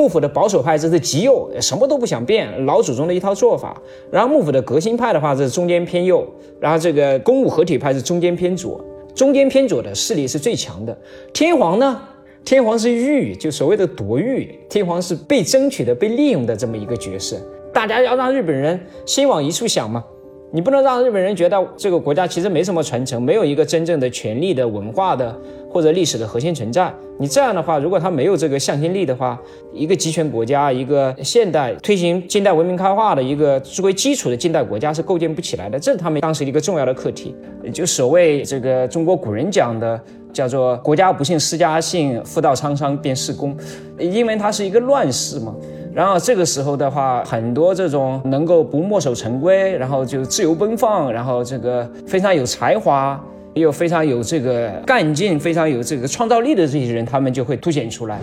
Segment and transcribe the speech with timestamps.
[0.00, 3.78] 幕府的保守派这是极右，什么都不想变，老祖宗的一套做法。
[4.10, 6.26] 然后幕府的革新派的话，这是中间偏右。
[6.58, 8.82] 然后这个公武合体派是中间偏左，
[9.14, 10.98] 中间偏左的势力是最强的。
[11.34, 12.00] 天皇呢？
[12.46, 17.36] 天皇是御，就所谓的夺御，天皇是被争取的、被利用的这么一个角色。
[17.70, 20.02] 大家要让日本人心往一处想嘛。
[20.50, 25.38] 你不能让日本人觉得这个国家其实没什么传承，没有一个真正的权力的文化的
[25.70, 26.92] 或者历史的核心存在。
[27.18, 29.40] 你这样的话，如果他没有这个向心力的话，
[29.72, 35.78] 一个集权国家，一个现代推行近代文明开化的一个作为基础的近代国家是构建不起来的。
[35.78, 37.34] 这是他们当时一个重要的课题。
[37.72, 40.00] 就所谓这个中国古人讲的，
[40.32, 43.56] 叫做“国家不幸施家幸，妇道沧桑便是功”，
[43.98, 45.54] 因为它是一个乱世嘛。
[45.92, 53.20] 然后这个时候的话，很多这种能够不墨守成规，然后就自由奔放，然后这个非常有才华，
[53.54, 58.20] 又非常有这个干劲，非常有这个创造力的这些人，他们就会凸显出来。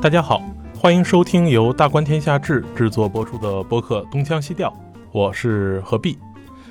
[0.00, 0.40] 大家好，
[0.78, 4.68] 欢迎收听由大观天下志制作播出的播客《东腔西调》，
[5.10, 6.16] 我是何必。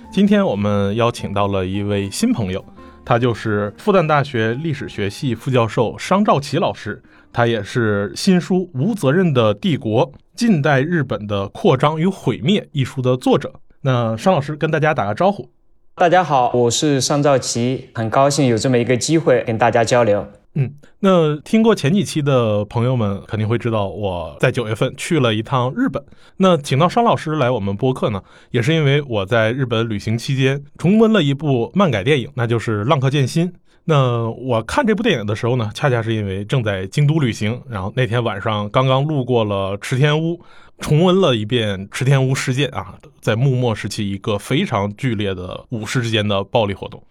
[0.10, 2.64] 今天我们邀请到了一位新朋友，
[3.04, 7.04] 他就是复旦大学历史学系副教授商兆奇老师。
[7.34, 13.56] 他也是新书《无责任的帝国：近代日本的扩张与毁灭》一书的作者。
[13.82, 15.50] 那商老师跟大家打个招呼。
[15.98, 20.28] 大家好，我是商兆奇，很高兴有这么一个机会跟大家交流。
[20.56, 26.04] 嗯，那听过前几期的朋友们肯定会知道，我在九月份去了一趟日本。
[26.36, 33.48] 那请到商老师来我们播客呢，也是因为我在日本旅行期间重温了一部漫改电影，那就是《浪客剑心》。
[33.88, 40.42] 那我看这部电影的时候呢，恰恰是因为正在京都旅行，然后那天晚上刚刚路过了池田屋，
[40.80, 47.04] 重温了一遍池田屋事件啊，在幕末时期一个非常剧烈的武士之间的暴力活动。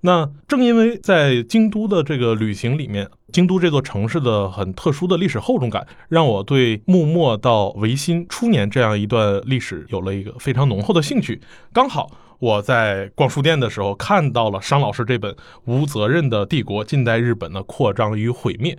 [0.00, 11.40] 那正因为在京都的这个旅行里面，京都这座城市的很特殊的历史厚重感，让我对幕末到维新初年这样一段历史有了一个非常浓厚的兴趣。
[11.72, 12.10] 刚好。
[12.38, 15.32] 我在逛书店的时候看到了商老师这本
[15.64, 18.74] 《无责任的帝国：近代日本的扩张与毁灭》，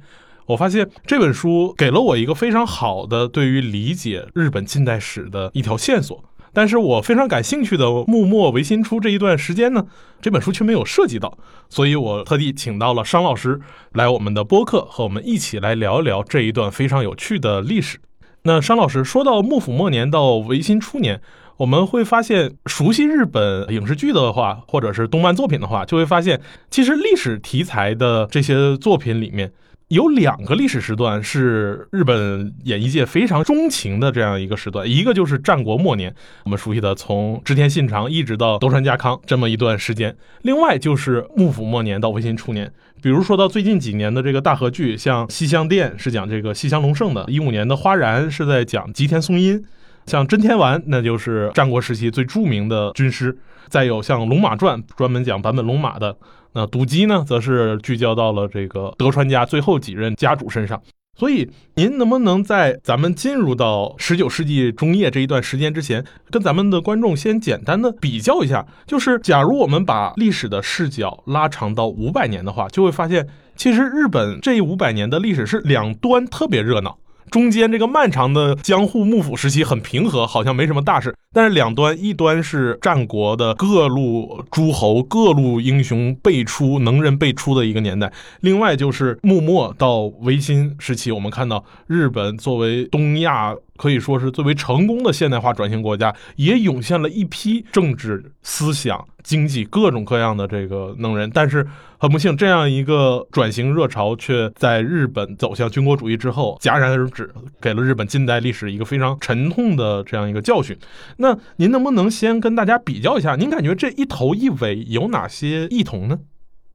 [0.47, 6.23] 我发现这本书给了我一个非常好的对于理解日本近代史的一条线索。
[6.53, 9.85] 但是我非常感兴趣的幕末维新初这一段时间呢，
[10.19, 11.37] 这本书却没有涉及到，
[11.69, 13.59] 所以我特地请到了商老师
[13.93, 17.99] 来我们的播客，和我们一起来聊一聊这一段非常有趣的历史。
[18.43, 21.21] 那商老师说到幕府末年到维新初年。
[21.57, 29.51] 我们会发现，熟悉日本影视剧的话，或者是动漫作品的话，就会发现，其实历史题材的这些作品里面，
[29.89, 40.11] 有两个历史时段是日本演艺界非常钟情的这样一个时段，一个就是战国末年，我们熟悉的从织田信长一直到德川家康这么一段时间；
[40.41, 42.69] 另外就是幕府末年到维新初年，
[43.01, 49.63] 比如说到最近几年的这个大河剧，像《西厢殿》是讲这个西乡隆盛的，一五年的《花然》是在讲吉田松阴。
[50.05, 53.29] 像真田丸，那就是战国时期最著名的军师；
[53.67, 56.13] 再有像《龙马传》，专门讲版本龙马的；
[56.57, 60.81] 那赌机呢，则是聚焦到了这个德川家最后几任家主身上。
[61.15, 68.65] 所以，您能不能在咱们进入到十九世纪中叶这一段时间之前，跟咱们的观众先简单的比较一下？
[68.87, 76.97] 就是假如我们把历史的视角拉长到五百年的话，就会发现，其实日本这五百年的历史是两端特别热闹。
[77.29, 81.15] 中间这个漫长的江户幕府时期很平和，好像没什么大事。
[81.33, 88.07] 但是两端，一端是战国的各路诸侯、各路英雄辈出、能人辈出的一个年代；
[88.41, 93.53] 另外就是幕末到维新时期，我们看到日本作为东亚。
[93.77, 101.29] 可以说是最为成功的现代化转型国家，也涌现了一批政治、思想、经济各种各样的这个能人。
[101.33, 101.65] 但是
[101.97, 110.77] 很不幸，这样一个转型热潮却在日本走向军国主义之后戛然而止，给了日本近代历史一个非常沉痛的这样一个教训。
[111.17, 116.19] 那您能不能先跟大家比较一下，您感觉这一头一尾有哪些异同呢？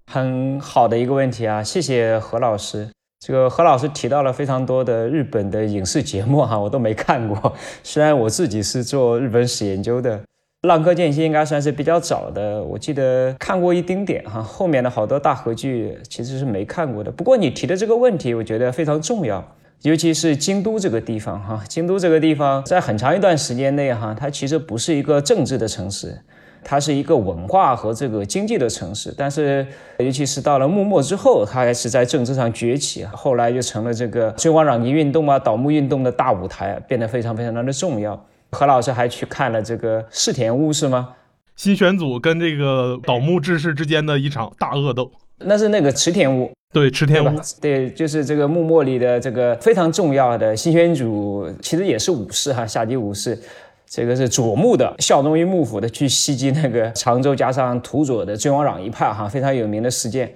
[0.07, 2.91] 很好的一个问题啊，谢谢何老师。
[3.25, 7.53] 这个何老师提到了非常多的日本的影视节目哈，我都没看过。
[7.85, 10.19] 虽然我自己是做日本史研究的，
[10.63, 14.43] 《浪客剑心》应该算是比较早的，我记得看过一丁点哈。
[14.43, 17.13] 后面的好多大合剧其实是没看过的。
[17.13, 21.63] 不过你提的这个问题，我觉得非常重要，尤其是京都这个地方哈。
[21.69, 26.19] 京都这个地方在很长一段时间内哈，它其实不是一个政治的城市。
[26.65, 29.67] 它是一个文化和这个经济的城市，但是
[29.99, 38.19] 尤其是到了幕末之后，它还是在政治上崛起，后来就成了这个尊王攘夷运动啊、倒幕运动的大舞台，变得非常非常的重要。
[38.53, 41.11] 何老师还去看了这个世田屋是吗？
[41.57, 46.51] 新选组跟这个倒幕志士之间的一场大恶斗，那是那个池田屋。
[46.73, 53.39] 对，池田屋，对，就是这个幕末里的这个非常重要的新选组，其实也是武士哈，下级武士。
[53.95, 60.33] 这个是左幕的，效忠于幕府的，去袭击那个常州，加上土佐的尊王攘夷派哈，非常有名的事件。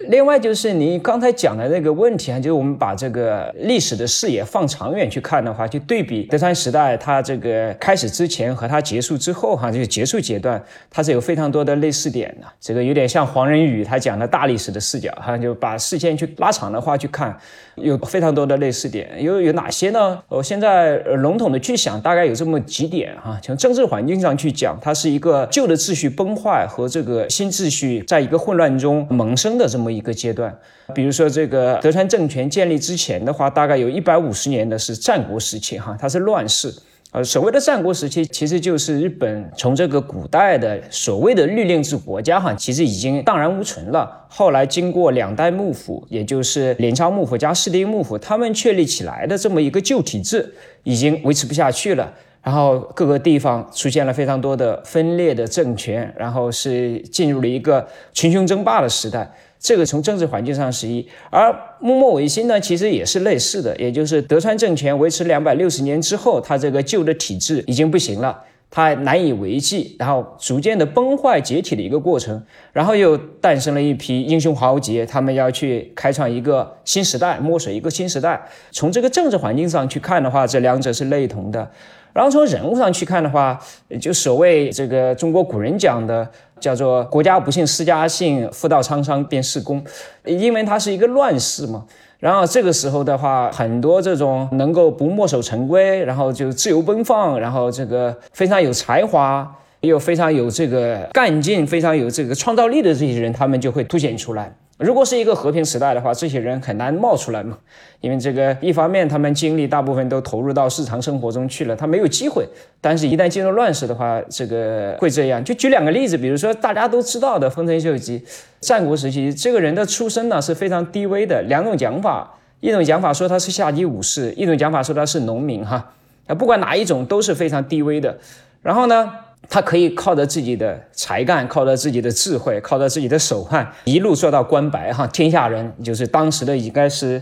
[0.00, 12.46] 另外就是您刚才讲的那个问题啊，就是我们把这个历史的视野放长远去看的话，就对比德川时代它这个开始之前和它结束之后哈，这个结束阶段，它是有非常多的类似点的。
[12.60, 17.34] 这个有点像黄仁宇他讲的大历史的视角哈，就把视线去拉长的话去看，
[17.82, 19.10] 有非常多的类似点。
[19.20, 20.18] 有有哪些呢？
[20.28, 23.38] 我现在笼统的去想，大概有这么几点哈。
[23.42, 29.88] 从政治环境上去讲，它是一个旧的秩序崩坏和这个新秩序在一个混乱中萌生的这么。
[29.98, 30.54] 一个阶段，
[30.94, 36.72] 比如说这个德川政权建立之前的话，大概有一百五十年的是战国时期，哈，它是乱世。
[37.10, 44.26] 呃，所谓的战国时期，其实就是日本从这个古代的所谓的律令制国家，哈，其实已经荡然无存了。
[44.28, 52.12] 后来经过两代幕府，也就是镰仓幕府加室町幕府，他们确立起来的这么一个旧体制，已经维持不下去了。
[52.42, 59.30] 然后各个地方出现了非常多的分裂的政权，然后是进入了一个群雄争霸的时代。
[59.60, 72.40] 这个从政治环境上是一，而幕末维新呢，其实也是类似的，也就是德川政权维持两百六十年之后，它这个旧的体制已经不行了，它难以为继，然后逐渐的崩坏解体的一个过程，
[72.72, 78.40] 然后又诞生了一批英雄豪杰，他们要去开创一个新时代，摸索一个新时代。
[78.70, 81.68] 从这个政治环境上去看的话，这两者是类同的。
[82.12, 83.58] 然后从人物上去看的话，
[84.00, 86.28] 就所谓这个中国古人讲的。
[86.60, 89.80] 叫做国家不幸私家幸，妇道沧桑便是公，
[90.24, 91.84] 因为它是一个乱世嘛。
[92.18, 99.48] 然后这个时候的话，很多这种能够不墨守成规，然后就自由奔放，然后这个非常有才华，
[99.82, 104.52] 又非常有这个干劲，非常有这个创造力的这些人，他们就会凸显出来。
[104.78, 107.58] 如果是一个和平时代的话，这些人很难冒出来嘛，
[108.00, 112.46] 因为这个一方面他们精力大部分都投入到日常生活中去了，他没有机会。
[112.80, 115.42] 但是，一旦进入乱世的话，这个会这样。
[115.42, 118.24] 就举两个例子，比如说大家都知道的丰臣秀吉，
[118.60, 121.42] 战国时期这个人的出身呢是非常低微的。
[121.42, 125.92] 两种讲法，一种讲法说他是下级武士，一种讲法说他是农民哈。
[126.28, 128.16] 啊，不管哪一种都是非常低微的。
[128.62, 129.12] 然后呢？
[129.50, 137.20] 他可以靠着自己的才干，靠着自己的智慧，靠着自己的手腕，一路做到官白哈，天下人就是当时的应该是，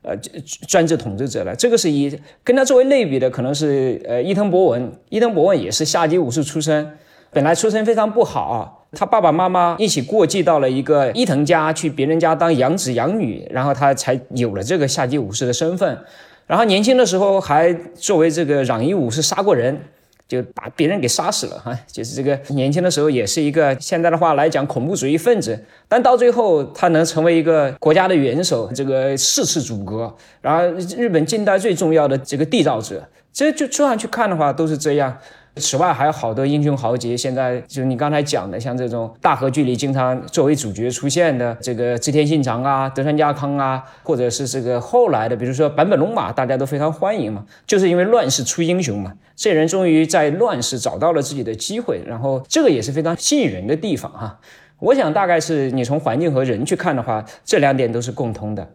[0.00, 0.16] 呃，
[0.66, 1.54] 专制统治者了。
[1.54, 4.90] 这个是一跟他作为类比的，可能是呃伊藤博文。
[5.10, 6.90] 伊藤博文也是下级武士出身，
[7.30, 15.98] 本来出身非常不好，他爸爸妈妈一起过继到了一个伊藤家去别人家当养子养女，然后他才有了这个下级武士的身份。
[16.46, 19.78] 然后年轻的时候还作为这个攘夷武士杀过人。
[20.28, 25.58] 就把别人给杀死了哈，就是这个年轻的时候也是一个现在的话来讲恐怖主义分子，
[25.88, 30.64] 但到最后他能成为一个国家的元首，这个四次阻隔，然后
[30.96, 35.16] 日本近代最重要的这个缔造者，这就这样去看的话都是这样。
[35.56, 54.38] 此外还有好多英雄豪杰，现在就是你刚才讲的，像这种大河剧里经常作为主角出现的这个织田信长啊、德川家康啊，或者是这个后来的，比如说坂本龙马，大家都非常欢迎嘛，就是因为乱世出英雄嘛，这人终于在乱世找到了自己的机会，然后这个也是非常吸引人的地方哈。
[54.78, 58.70] 我想大概是你从环境和人去看的话，这两点都是共通的。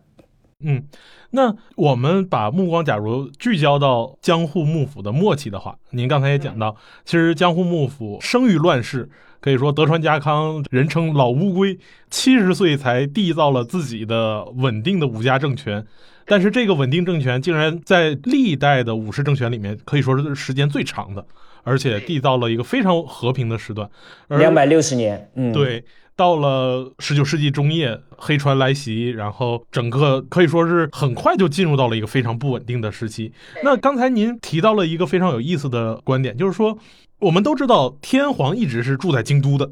[0.64, 0.84] 嗯。
[1.32, 9.10] 那我们把目光假如聚焦到江户幕府的末期的话，您刚才也讲到，其实江户幕府生于乱世，
[9.40, 15.86] 可以说德川家康人称老乌龟，七十岁才缔造了自己的稳定的武家政权，
[16.26, 21.26] 但是这个稳定政权竟然在历代的武士政权里面可以说是时间最长的，
[21.64, 23.90] 而且缔造了一个非常和平的时段，
[24.28, 25.84] 两百六十年，嗯，对。
[26.22, 33.34] 到了十九世纪中叶，黑船来袭，然后整个可以说是很快就进入到了一个非常不稳定的时期。
[33.64, 36.78] 那刚才您提到了一个非常有意思的观点，就是说
[37.22, 39.72] 我们都知道天皇一直是住在京都的，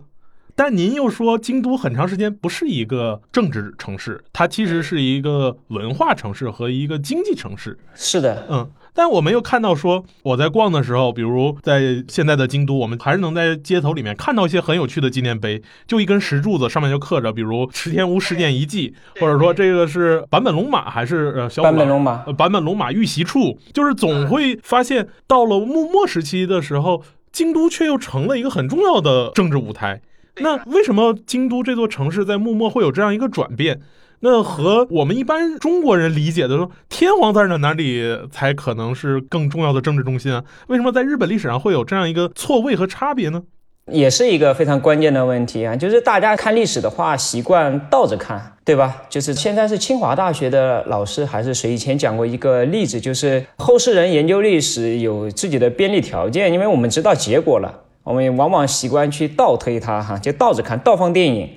[0.56, 7.78] 但您又说京都很长时间不是一个政治城市，它其实是一个文化城市和一个经济城市。
[7.94, 8.68] 是的，嗯。
[9.00, 27.02] 但我们又看到说，我在逛的时候，比如在现在的京都，我们还是能在街头里面看到一些很有趣的纪念碑，就一根石柱子，上面就刻着，比如池田屋事件遗迹，或者说这个是坂本龙马还是呃小坂本龙马坂本龙马遇袭处，就是总会发现到了幕末时期的时候，
[27.32, 30.02] 京都却又成了一个很重要的政治舞台。
[30.42, 33.80] 那为什么京都这座城市在幕末会有这样一个转变？
[34.22, 40.44] 那和我们一般中国人理解的说，天皇在那哪里才可能是更重要的政治中心啊？
[40.68, 43.44] 为什么在日本历史上会有这样一个错位和差别呢？
[43.92, 48.56] 也是一个非常关键的问题啊，就是大家看历史的话，习惯倒着看。
[48.66, 49.02] 对吧？
[49.10, 57.74] 就是现在是清华大学的老师还是谁以前讲过一个例子，就是后世人研究历史有自己的便利条件，因为我们知道结果了，
[58.04, 61.50] 我们往往习惯去倒推它，哈，就倒着看，倒放电影。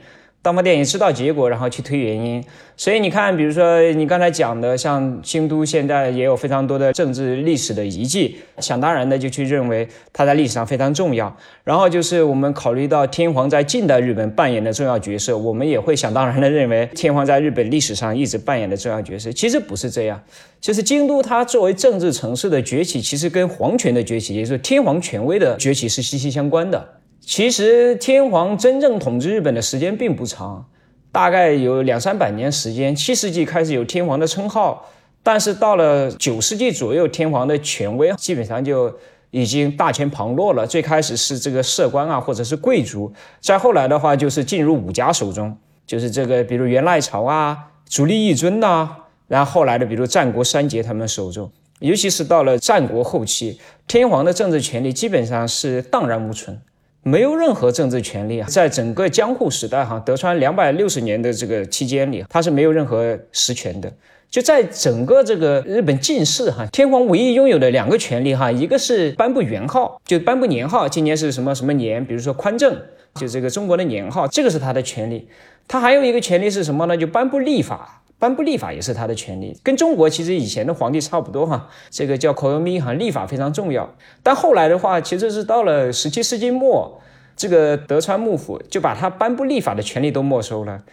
[0.43, 2.45] 当部电影知道结果，然后去推原因，
[2.77, 11.33] 所以你看，比如说你刚才讲的，像京都现在也有非常多的政治历史的遗迹，想当然的就去认为它在历史上非常重要。
[11.63, 19.31] 然后就是我们考虑到天皇在近代日本扮演的重要角色，我们也会想当然的认为天皇在日本历史上一直扮演的重要角色。
[19.31, 20.21] 其实不是这样，
[20.61, 26.85] 就是京都它作为政治城市的崛起，其实跟皇权的崛起，也就是天皇权威的崛起是息息相关的。
[27.25, 30.67] 其实天皇真正统治日本的时间并不长，
[31.13, 32.95] 大概有两三百年时间。
[32.95, 34.87] 七世纪开始有天皇的称号，
[35.23, 38.93] 但是到了九世纪左右，天皇的权威基本上就
[39.31, 40.67] 已经大权旁落了。
[40.67, 43.11] 最开始是这个社官啊，或者是贵族，
[43.41, 48.91] 再后来的话就是进入武家手中，就是这个比如源赖朝啊、足利义尊呐，
[49.29, 56.61] 然后后来的比如战国三杰他们手中，尤其是到了战国后期，天皇的政治权力基本上是荡然无存。
[57.05, 63.93] 没有任何政治权利啊，在整个江户时代哈，德川两百六十年的这个期间里，他是没有任何实权的。
[64.31, 72.75] 就在整个这个日本近世哈，天皇唯一拥有的两个权利哈，一个是颁布元号，就颁布年号，今年是什么什么年，比如说宽政，
[73.17, 75.27] 就这个中国的年号，这个是他的权利。
[75.67, 76.97] 他还有一个权利是什么呢？
[76.97, 78.02] 就颁布立法。
[78.23, 81.69] 颁布立法也是他的权利，跟中国其实以前的皇帝差不多哈。
[81.91, 83.93] 这个叫口 o 咪哈，立法非常重要。
[84.23, 87.01] 但后来的话，其实是到了十七世纪末，
[87.37, 90.85] 这个德川幕府就把他颁布立法的权利都没收了。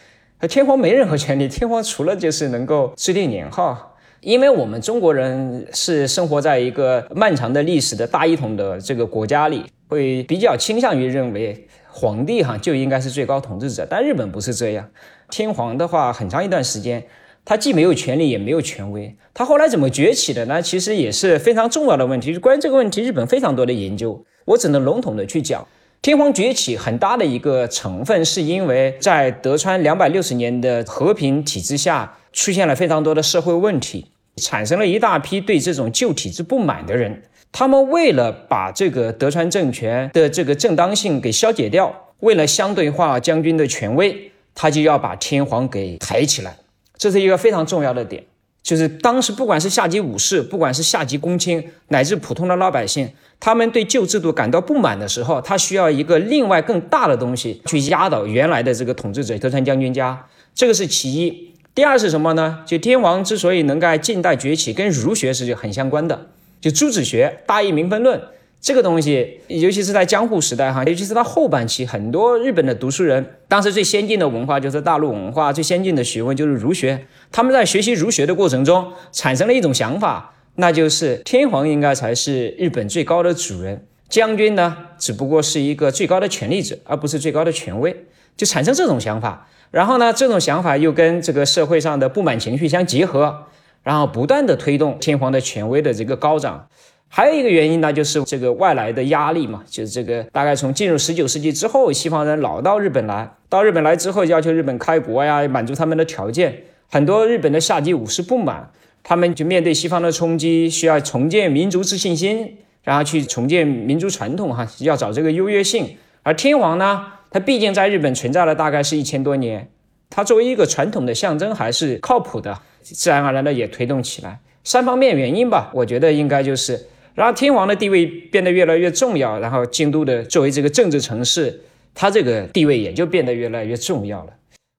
[0.50, 3.98] 天皇没任何权利， 天皇除了就是能够制定年号。
[4.22, 13.86] 因为我们中国人是生活在一个漫长的历史的大一统的这个国家里，会比较倾向于认为皇帝哈就应该是最高统治者。
[13.88, 14.90] 但日本不是这样，
[15.30, 17.04] 天皇的话很长一段时间。
[17.46, 19.16] 他既没有权利，也没有权威。
[19.34, 20.62] 他后来怎么崛起的呢？
[20.62, 22.38] 其实也是非常重要的问题。
[22.38, 25.66] 关于这个问题，日本非常多的研究，我只能笼统的去讲。
[26.02, 34.06] 天皇崛起很大的一个成分，是因为在德川两百六十年的和平体制下，出现了非常多的社会问题，
[34.36, 37.24] 产生了一大批对这种旧体制不满的人。
[37.52, 46.54] 他们为了把这个德川政权的这个正当性给消解掉，为了相对化将军的权威，他就要把天皇给抬起来。
[46.98, 48.22] 这是一个非常重要的点，
[48.62, 61.54] 就是当时不管是下级武士，不管是下级公卿，乃至普通的老百姓，他们对旧制度感到不满的时候，他需要一个另外更大的东西去压倒原来的这个统治者德川将军家，这个是其一。
[61.74, 62.60] 第二是什么呢？
[62.66, 66.28] 就天皇之所以能在近代崛起，跟儒学是很相关的，
[66.60, 68.22] 就朱子学、大义名分论。
[68.62, 77.08] 这个东西，尤其是在江户时代哈，尤其是到后半期，很多日本的读书人，当时最先进的文化就是大陆文化，最先进的学问就是儒学。
[77.32, 87.96] 他们在学习儒学的过程中，产生了一种想法，那就是天皇应该才是日本最高的主人，将军呢，只不过是一个最高的权力者，而不是最高的权威，
[88.36, 89.48] 就产生这种想法。
[89.72, 93.46] 然后呢，这种想法又跟这个社会上的不满情绪相结合，
[93.84, 96.68] 然后不断的推动天皇的权威的这个高涨。
[97.12, 108.70] 还有一个原因呢，就是这个外来的压力嘛，就是这个大概从进入十九世纪之后，西方人老到日本来，到日本来之后要求日本开国呀，满足他们的条件，很多日本的下级武士不满，
[109.02, 115.98] 他们就面对西方的冲击，需要重建民族自信心，然后去重建民族传统，哈，要找这个优越性。
[116.22, 119.68] 而天皇呢，他毕竟在日本存在了大概是一千多年，
[120.12, 124.40] 他作为一个传统的象征还是靠谱的，自然而然的也推动起来。
[124.64, 126.80] 三方面原因吧，我觉得应该就是。
[127.16, 131.62] 然后天皇的地位变得越来越重要，然后京都的作为这个政治城市，
[131.94, 134.34] 它这个地位也就变得越来越重要了。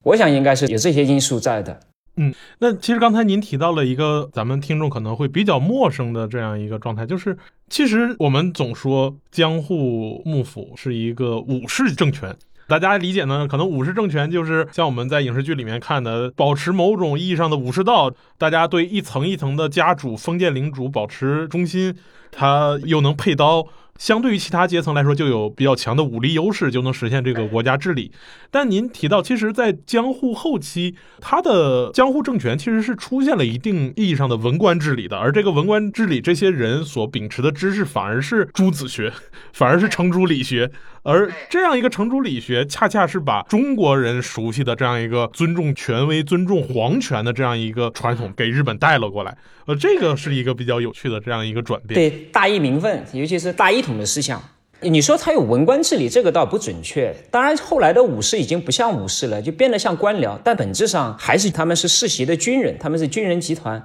[0.05, 1.79] 我想应该是有这些因素在的。
[2.17, 7.37] 嗯，那其实刚才您提到了一个咱们听众可能会比较陌生的这样一个状态，就是
[7.69, 12.35] 其实我们总说江户幕府是一个武士政权。
[12.71, 13.49] 大家理解呢？
[13.49, 18.13] 可能武士政权就是像我们在影视剧里面看的，保持某种意义上的武士道。
[18.39, 21.93] 大家对一层一层的家主、封建领主保持忠心，
[22.31, 23.67] 他又能配刀。
[24.01, 28.11] 相对于其他阶层来说，就有比较强的武力优势，就能实现这个国家治理。
[28.51, 39.13] 但您提到，其实，在江户后期，他的江户政权其实是出现了一定意义上的文官治理的，而这个文官治理，这些人所秉持的知识反而是朱子学，
[39.53, 40.71] 反而是程朱理学。
[41.03, 49.37] 而这样一个程朱理学，恰恰是把中国人熟悉的这样一个尊重权威、尊重皇权的这样一个传统，给日本带了过来。
[49.65, 51.95] 呃，这个是一个比较有趣的这样一个转变。
[51.95, 54.43] 对大义名分，尤其是大一统的思想，
[54.81, 57.15] 你说他有文官治理，这个倒不准确。
[57.31, 63.83] 当然，后来的武士已经不像武士了，就变得像官僚，但本质上还是他们是世袭的军人，他们是军人集团。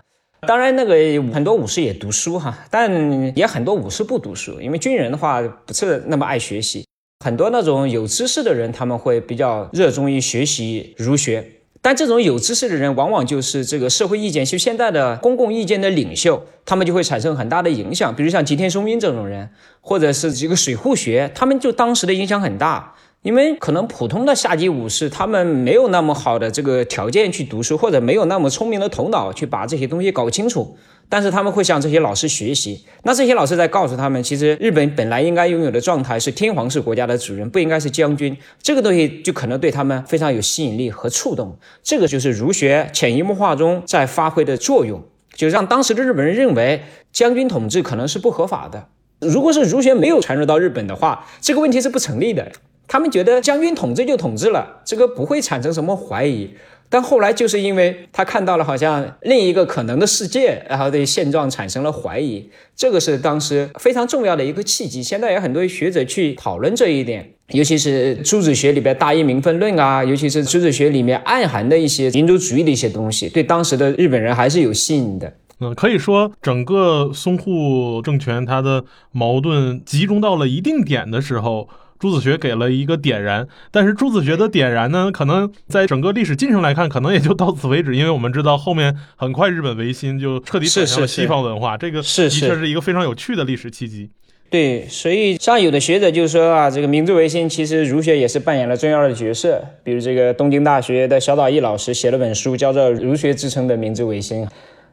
[0.47, 0.95] 当然，那个
[1.33, 6.85] 很多武士也读书哈，但也很多武士不读书，因为军人的话不是那么爱学习。
[7.23, 11.43] 很多那种有知识的人，他们会比较热衷于学习儒学。
[11.85, 18.15] 但这种有知识的人，往往就是这个社会意见，就现在的公共意见的领袖，他们就会产生很大的影响。
[18.15, 19.47] 比如像吉田松阴这种人，
[19.81, 22.95] 或者是这个水户学，他们就当时的影响很大。
[23.25, 30.77] 因为可能普通的下级武士，他们没有那么好的这个条件去读书，或者没有那么聪明的头脑去把这些东西搞清楚。
[31.09, 38.37] 但是他们会向这些老师学习，那这些老师在告诉他们，其实日本本来应该拥有的状态是天皇是国家的主人，不应该是将军。
[38.61, 41.57] 这个东西就可能对他们非常有吸引力和触动。
[41.81, 45.03] 这个就是儒学潜移默化中在发挥的作用，
[45.33, 48.87] 就让当时的日本人认为将军统治可能是不合法的。
[49.19, 52.51] 如果是儒学没有传入到日本的话，这个问题是不成立的。
[52.87, 56.49] 他们觉得将军统治就统治了，这个不会产生什么怀疑。
[56.87, 65.01] 但后来就是因为他看到了好像另一个可能的世界，然后对现状产生了怀疑，这个是当时非常重要的一个契机。
[65.01, 75.33] 现在有很多学者去讨论这一点，尤其是朱子学里边大义名分论啊，尤其是朱子学里面暗含的一些民族主义的一些东西，对当时的日本人还是有吸引的。
[75.59, 81.67] 嗯，可以说整个淞沪政权它的矛盾集中到了一定点的时候。
[82.05, 94.11] 朱子学给了一个点燃，但是朱子学的点燃呢，可能在整个历史进程来看，可能也就到此为止，因为我们知道后面很快日本维新就彻底走向了西方文化，这个的确是一个非常有趣的历史契机。
[94.51, 104.45] 对，所以像有的学者就说啊，这个明治维新其实儒学也是扮演了重要的角色，比如这个东京大学的小岛义老师写了本书，叫做《儒学支撑的明治维新》。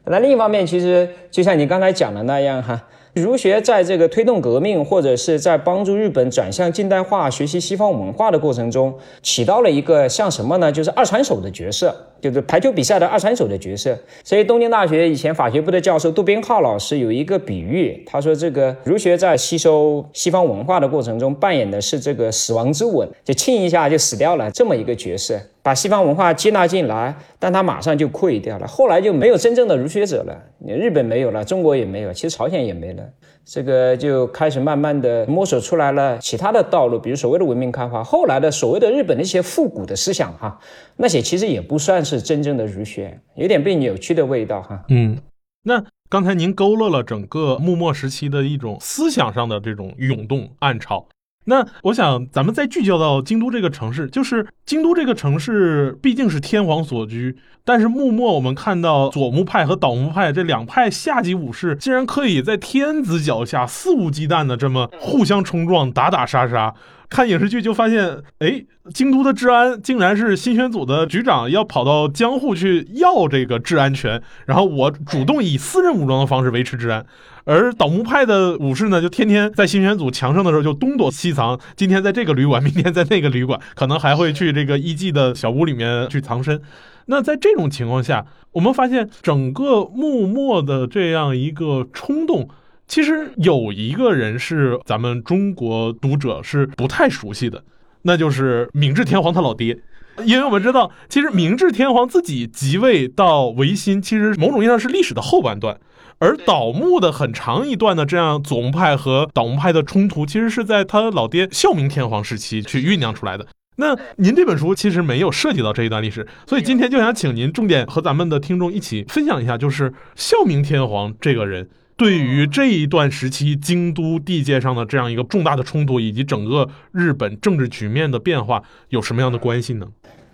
[0.07, 2.81] 那另一方面，其实就像你刚才讲的那样哈。
[3.14, 10.73] 儒学在这个推动革命，或者是在帮助日本转向近代化、学习西方文化的过程中，起到了一个像什么呢？
[10.73, 13.95] 就是二传手的角色，就是排球比赛的二传手的角色。
[14.25, 28.66] 所以，东京大学以前法学部的教授杜宾浩老师有一个比喻，他说：“这个儒学在吸收西方文化的过程中，扮演的是这个死亡之吻，就亲一下就死掉了这么一个角色。”把西方文化接纳进来，但他马上就溃掉了。
[28.66, 33.02] 后来就没有真正的儒学者了，日本没有了，中国也没有，其实朝鲜也没了。
[33.45, 38.03] 这个就开始慢慢的摸索出来了其他的道路，比如所谓的文明开化。
[38.05, 40.59] 后来的所谓的日本的一些复古的思想，哈，
[40.97, 44.85] 那些其实也不算是真正的儒学，有点被扭曲的味道，哈。
[44.88, 45.19] 嗯，
[45.65, 51.07] 那刚才您勾勒了整个幕末时期的一种思想上的这种涌动暗潮。
[51.44, 66.74] 那我想，咱们再聚焦到京都这个城市，就是京都这个城市毕竟是天皇所居，但是幕末我们看到左木派和倒木派这两派下级武士，竟然可以在天子脚下肆无忌惮的这么互相冲撞、打打杀杀。
[67.12, 77.05] 看影视剧就发现，哎，京都的治安竟然是新选组的局长要跑到江户去要这个治安权，然后我主动以私人武装的方式维持治安。
[77.44, 86.62] 而倒木派的武士呢，就天天在新选组强盛的时候就东躲西藏，今天在这个旅馆，明天在那个旅馆，可能还会去这个艺妓的小屋里面去藏身。
[87.07, 92.48] 那在这种情况下，我们发现整个幕末的这样一个冲动，
[92.92, 97.64] 其实有一个人是咱们中国读者是不太熟悉的，
[98.02, 99.78] 那就是明治天皇他老爹。
[100.26, 105.81] 因为我们知道，其实明治天皇自己即位到维新，其实某种意义上是历史的后半段。
[106.18, 113.46] 而倒幕的很长一段的这样左宗派和倒幕派的冲突，其实是在他老爹孝明天皇时期去酝酿出来的。
[113.76, 129.87] 那您这本书其实没有涉及到这一段历史，所以今天就想请您重点和咱们的听众一起分享一下，就是孝明天皇这个人对于这一段时期京都地界上的这样一个重大的冲突，以及整个日本政治局面的变化有什么样的关系呢？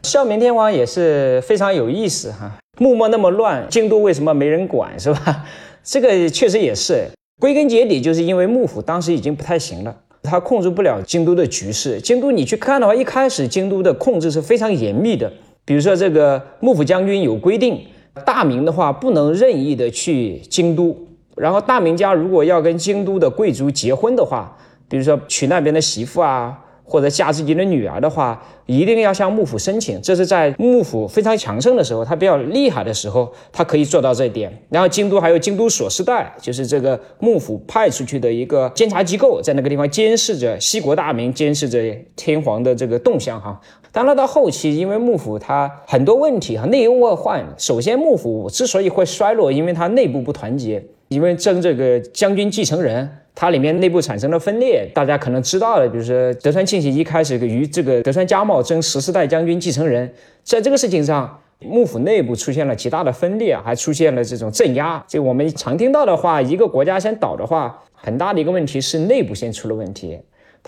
[0.05, 5.44] 孝明天皇也是非常有意思哈，幕末那么乱，京都为什么没人管是吧？
[5.83, 7.09] 这个确实也是，
[7.40, 12.01] 归根结底就是因为幕府当时已经不太行了，他控制不了京都的局势。
[12.01, 15.31] 京都你去看的话，一开始京都的控制是非常严密的，
[15.64, 17.81] 比如说这个幕府将军有规定，
[18.25, 20.97] 大明的话不能任意的去京都，
[21.38, 24.57] 然后大明家如果要跟京都的贵族结婚的话，
[24.88, 26.64] 比如说娶那边的媳妇啊。
[26.90, 30.01] 或者嫁自己的女儿的话，一定要向幕府申请。
[30.01, 34.51] 这是在幕府非常强盛的时候，他比较厉害的时候，他可以做到这一点。
[34.70, 41.79] 然后京都还有京都所司代，就是这个幕府派出去的一个监察机构，在那个地方监视着西国大名，监视着
[42.16, 43.38] 天皇的这个动向。
[43.38, 43.61] 哈，
[43.92, 47.44] 当然到后期，因为幕府它很多问题哈，内忧外患。
[47.59, 50.83] 首先，幕府之所以会衰落，因为它内部不团结。
[51.09, 65.03] 因为争这个将军继承人，它里面内部产生了分裂，大家可能知道的，比如说德川庆喜一开始与这个德川家茂争十四代将军继承人，在这个事情上，幕府内部出现了极大的分裂，还出现了这种镇压。
[65.09, 70.18] 就我们常听到的话，一个国家先倒的话，很大的一个问题是内部先出了问题。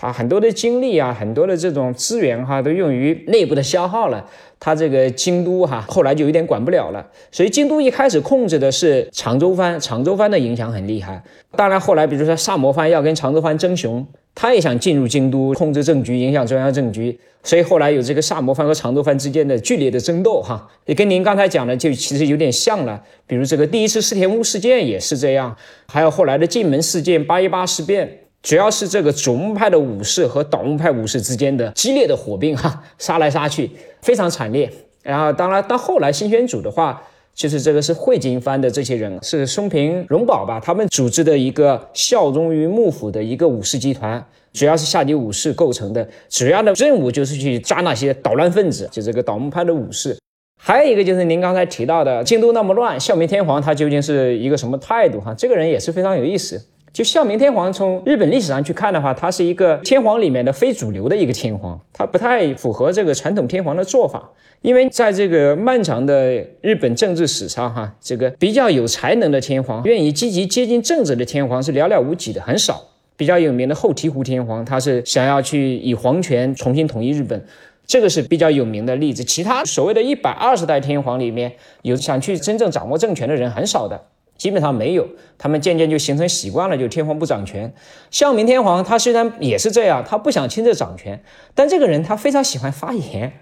[0.01, 4.25] 他很多的精力啊，很多的这种资源哈，都用于内部的消耗了。
[4.59, 7.05] 他这个京都哈，后来就有点管不了了。
[7.31, 11.21] 所以京都一开始控制的是长州藩，长州藩的影响很厉害。
[11.55, 17.19] 当然后来，比如说萨摩藩要跟长州藩争雄，他也想进入京都控制政局，影响中央政局。
[17.43, 22.99] 所以后来有这个萨摩藩和长州藩之间的剧烈的争斗哈，也跟您刚才讲的就其实有点像了。
[23.27, 25.55] 比如这个第一次四田屋事件也是这样，
[25.87, 28.17] 还有后来的晋门事件、八一八事变。
[28.43, 33.69] 主要是这个主木派的武士和倒木派武士之间的激烈的火并，哈，杀来杀去
[34.01, 34.71] 非常惨烈。
[35.03, 37.01] 然后，当然到后来新选组的话，
[37.35, 44.23] 就是这个是会津藩的这些人，是松平荣保吧，他们组织的一个效忠于幕府的一个武士集团，
[44.53, 50.17] 主要是下级武士构成的，主要的任务就是去抓那些捣乱分子，就这个倒木派的武士。
[50.59, 55.19] 还有一个就是您刚才提到的京都那么乱，孝明天皇他究竟是一个什么态度？
[55.21, 56.59] 哈，这个人也是非常有意思。
[56.93, 64.29] 就孝明天皇从日本历史上去看的话，他是一个天皇里面的非主流的一个天皇，他不太符合这个传统天皇的做法。
[64.61, 72.83] 因为在这个漫长的日本政治史上，哈，这个比较有才能的天皇，愿意积极接近政治的天皇是寥寥无几的，很少。
[73.15, 77.41] 比较有名的后醍醐天皇，他是想要去以皇权重新统一日本，
[77.85, 79.23] 这个是比较有名的例子。
[79.23, 84.01] 其他所谓的一百二十代天皇里面有想去真正掌握政权的人很少的。
[84.41, 87.71] 基本上没有，他们渐渐就形成习惯了，就天皇不掌权。
[88.09, 91.23] 孝明天皇他虽然也是这样，他不想亲自掌权，
[91.53, 93.33] 但这个人他非常喜欢发言，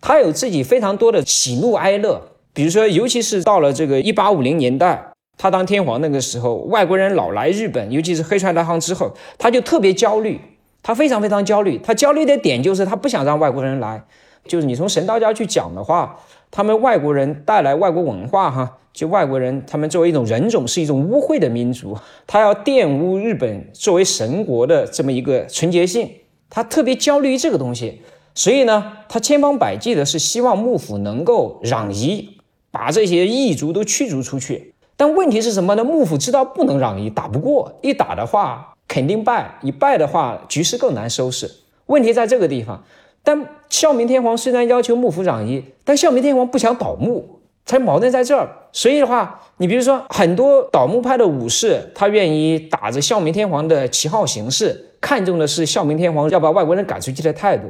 [0.00, 2.22] 他有自己非常多的喜怒哀乐。
[2.54, 10.40] 比如说，尤其是到了这个一八五零年代，他当天皇那个时候，外国人老来日本，尤其是黑船来航之后，他就特别焦虑，
[10.80, 11.76] 他非常非常焦虑。
[11.78, 14.00] 他焦虑的点就是他不想让外国人来，
[14.46, 16.20] 就是你从神道教去讲的话，
[16.52, 18.78] 他们外国人带来外国文化，哈。
[18.96, 21.94] 就外国人，他们作为一种人种，是一种污秽的民族，
[22.26, 26.10] 他要玷污日本作为神国的这么一个纯洁性，
[26.48, 28.00] 他特别焦虑于这个东西，
[28.34, 32.38] 所以呢，他千方百计的是希望幕府能够攘夷，
[32.70, 34.72] 把这些异族都驱逐出去。
[34.96, 35.84] 但问题是什么呢？
[35.84, 41.50] 幕府知道不能攘夷，打不过，一打的话肯定败，一败的话局势更难收拾。
[41.84, 42.82] 问题在这个地方。
[43.22, 47.35] 但孝明天皇虽然要求幕府攘夷，但孝明天皇不想倒幕。
[47.66, 57.64] 才矛盾在这儿，所以的话，你比如说很多倒幕派的武士，他愿意打着孝明天皇的旗号行事，看重的是孝明天皇要把外国人赶出去的态度。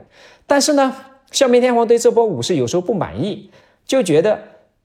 [0.47, 0.95] 但是呢，
[1.31, 3.51] 孝明天皇对这波武士有时候不满意，
[3.87, 4.39] 就觉得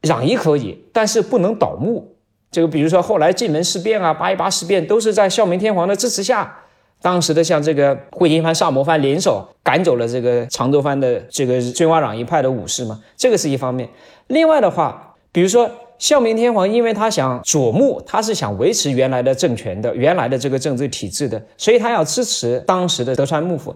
[0.03, 2.15] 攘夷可以，但是不能倒幕。
[2.49, 6.60] 这个比如说后来晋门事变啊、八一八事变，都是在孝明天皇的支持下，
[7.01, 13.89] 当时的像这个会津藩、萨摩藩联手赶走了这个长州藩的这个尊王攘夷派的武士嘛，这个是一方面。
[14.27, 23.75] 另外的话，比如说孝明天皇，因为他想左目，他是想维持原来的政权的，原来的这个政治体制的，所以他要支持当时的德川幕府。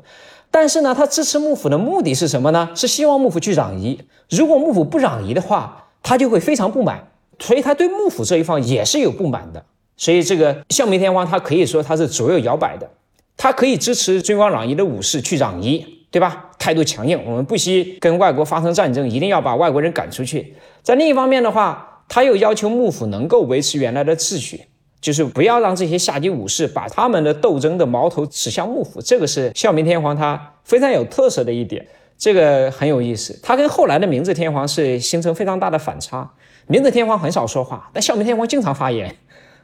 [0.52, 2.70] 但是呢，他支持幕府的目的是什么呢？
[2.76, 4.00] 是希望幕府去攘夷。
[4.30, 7.08] 如果幕府不攘夷的话，他就会非常不满，
[7.40, 9.66] 所以他对幕府这一方也是有不满的。
[9.98, 12.90] 所以这个孝明天皇，他可以说他是左右摇摆的，
[13.38, 15.94] 他可以支持尊王攘夷的武士去攘夷。
[16.12, 16.50] 对吧？
[16.58, 20.56] 态度强硬，我们不惜跟外国发生战争，一定要把外国人赶出去。
[20.82, 24.62] 在另一方面的话，他又要求幕府能够维持原来的秩序，
[25.02, 29.02] 就是不要让这些下级武士把他们的斗争的矛头指向幕府。
[29.02, 31.86] 这个是孝明天皇他非常有特色的一点，
[32.18, 33.38] 这个很有意思。
[33.44, 36.32] 他跟后来的明治天皇是形成非常大的反差。
[36.68, 39.14] 明治天皇很少说话，但孝明天皇经常发言，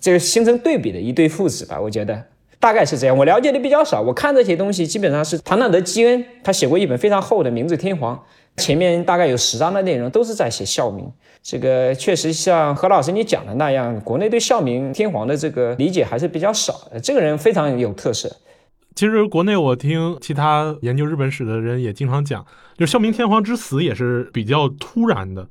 [0.02, 2.26] 这个形成对比的一对父子吧，我觉得。
[2.62, 4.00] 大概是这样，我了解的比较少。
[4.00, 8.16] 我看这些东西，基本上是唐纳德·基恩，他写过一本非常厚的《明治天皇》，
[8.64, 11.12] 前面大概有十章的内容都是在写孝明。
[11.42, 16.88] 这个确实像何老师你讲的那样，国内对孝明天皇的这个理解还是比较少。
[17.02, 18.32] 这个人非常有特色。
[18.94, 22.46] 其实国内我听其他研究日本史的人也经常讲，
[22.78, 25.48] 就孝明天皇之死也是比较突然的，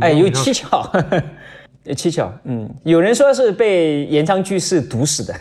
[0.00, 0.90] 哎，有蹊跷，
[1.88, 2.32] 蹊跷。
[2.44, 5.34] 嗯，有人说是被岩仓居士毒死的。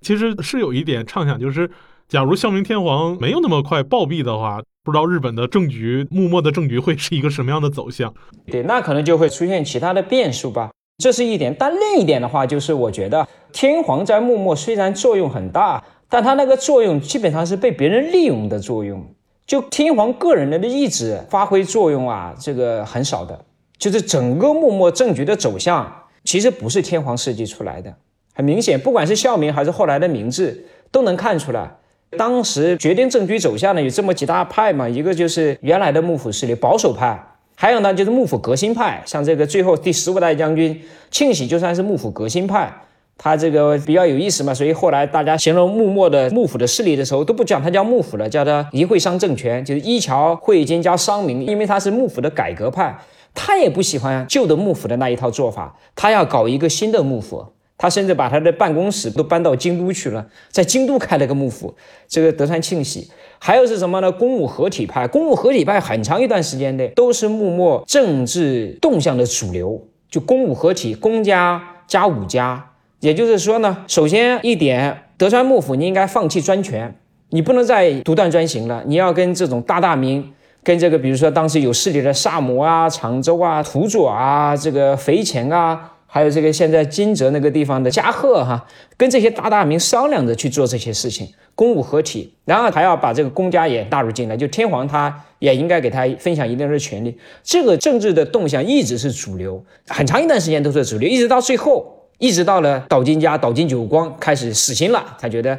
[0.00, 1.70] 其实是有一点畅想，就是
[2.08, 8.12] 假如孝明天皇没有那么快暴毙的话，不知道日本的政局幕末的政局会是一个什么样的走向。
[8.46, 10.70] 对，那可能就会出现其他的变数吧。
[10.98, 19.06] 这是一点，但另一点的话，就是我觉得天皇在幕末虽然作用很大，但他那个作用基本上是被别人利用的作用。
[19.46, 23.44] 就天皇个人的意志发挥作用啊，这个很少的。
[23.78, 25.90] 就是整个幕末政局的走向，
[26.24, 27.94] 其实不是天皇设计出来的。
[28.38, 31.68] 很明显，不管是孝明还是后来的明治，都能看出来，
[32.16, 37.20] 当时决定政局走向的有这么几大派嘛，一个就是原来的幕府势力保守派，
[37.56, 42.72] 还有呢就是幕府革新派，像这个最后第十五代将军庆喜就算是幕府革新派。
[43.20, 52.96] 他这个比较有意思嘛，所以后来大家形容幕末的幕府的势力的时候，都不讲他叫幕府了，叫他一会商政权，就是一桥会兼加商民，因为他是幕府的改革派，
[53.34, 57.44] 他也不喜欢旧的幕府的那一套做法，他要搞一个新的幕府，
[57.78, 61.72] 他甚至把他的办公室都搬到京都去了，在京都开了个幕府，
[62.08, 63.08] 这个德川庆喜。
[63.38, 64.10] 还有是什么呢？
[64.10, 72.72] 公武合体派，公武合体派很长一段时间内都是幕末政治动向的主流，就公武合体，公家加武家。
[72.98, 76.92] 也就是说呢，首先一点，德川幕府你应该放弃专权，
[77.30, 80.32] 你不能再独断专行了，你要跟这种大大名，
[80.64, 88.66] 跟这个比如说当时有势力的萨摩啊、长州啊、土佐啊、这个肥前啊，还有这个现在金泽那个地方的加贺哈，
[88.96, 101.94] 跟这些大大名商量着去做这些事情，公武合体，然后还要把这个公家也纳入进来，就天皇他也应该给他分享一定的权利，这个政治的动向一直是主流，很长一段时间都是主流，一直到最后。
[102.20, 105.56] 一直到了岛津家、岛津久光开始死心了，他觉得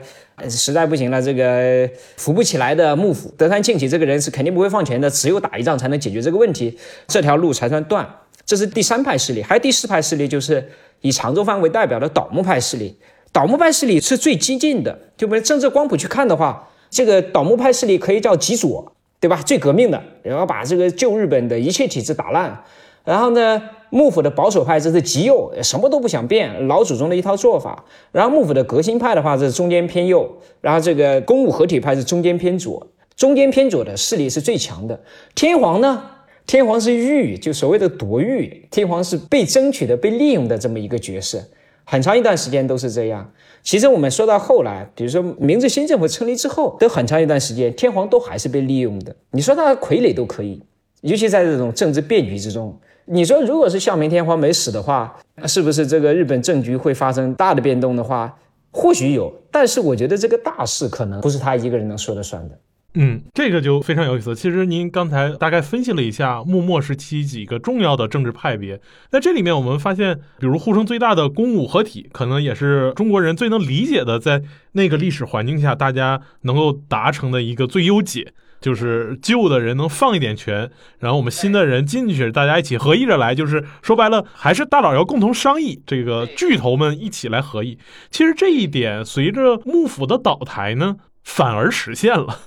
[0.49, 8.05] 实在不行了，这个扶不起来的幕府，德川庆喜这个人是肯定不会放权的，只有打一仗才能解决这个问题，这条路才算断。
[8.49, 10.67] 这是第三派势力，还有第四派势力，就是
[11.01, 12.97] 以长州藩为代表的倒幕派势力。
[13.31, 19.39] 倒幕派势力是最激进的，就我们政治光谱去看的话，这个倒幕派势力可以叫极左，对吧？
[19.45, 22.63] 最革命的，然后把这个旧日本的一切体制打烂。
[23.05, 27.85] 然后呢，幕府的保守派这是极右，什么都不想变，老祖宗的一套做法。
[28.11, 30.27] 然后幕府的革新派的话是中间偏右，
[30.59, 34.99] 然后这个公武合体派是中间偏左，中间偏左的势力是最强的。
[35.35, 36.01] 天皇呢，
[36.49, 41.39] 天皇是御，就所谓的夺御，天皇是被争取的、被利用的这么一个角色，
[41.83, 43.31] 很长一段时间都是这样。
[43.61, 49.15] 其实我们说到后来，比如说明治新政府成立之后，都很长一段时间，天皇都还是被利用的。
[49.29, 50.59] 你说他傀儡都可以，
[51.01, 52.75] 尤其在这种政治变局之中。
[53.05, 58.35] 你说，如果是孝明天皇没死的话，是不是这个日本政局会发生大的变动的话？
[58.71, 62.57] 或许有，但是我觉得这个大事可能不是他一个人能说了算的。
[62.95, 64.35] 嗯，这个就非常有意思。
[64.35, 78.33] 其实您刚才大概分析了一下幕末时期几个重要的政治派别，在这里面我们发现，比如呼声最大的公武合体，可能也是中国人最能理解的，在那个历史环境下大家能够达成的一个最优解。
[78.59, 83.33] 就是旧的人能放一点权，然后我们新的人进去，大家一起合议着来。
[83.33, 87.77] 就是说白了，还是大佬要共同商议，这个巨头们一起来合议。
[88.11, 92.37] 其实这一点随着幕府的倒台呢，反而实现了。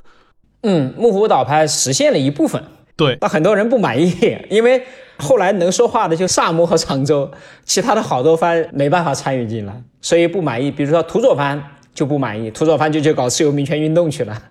[0.62, 2.62] 嗯，幕府倒台实现了一部分，
[2.96, 4.14] 对，但很多人不满意，
[4.48, 4.83] 因为
[5.18, 7.31] 后来能说话的就萨摩和长州，
[7.64, 10.70] 其他的好多藩没办法参与进来，所以不满意。
[10.70, 11.62] 比如说土佐藩
[11.94, 14.42] 就不满意，土佐藩就去搞自由民权运动去了。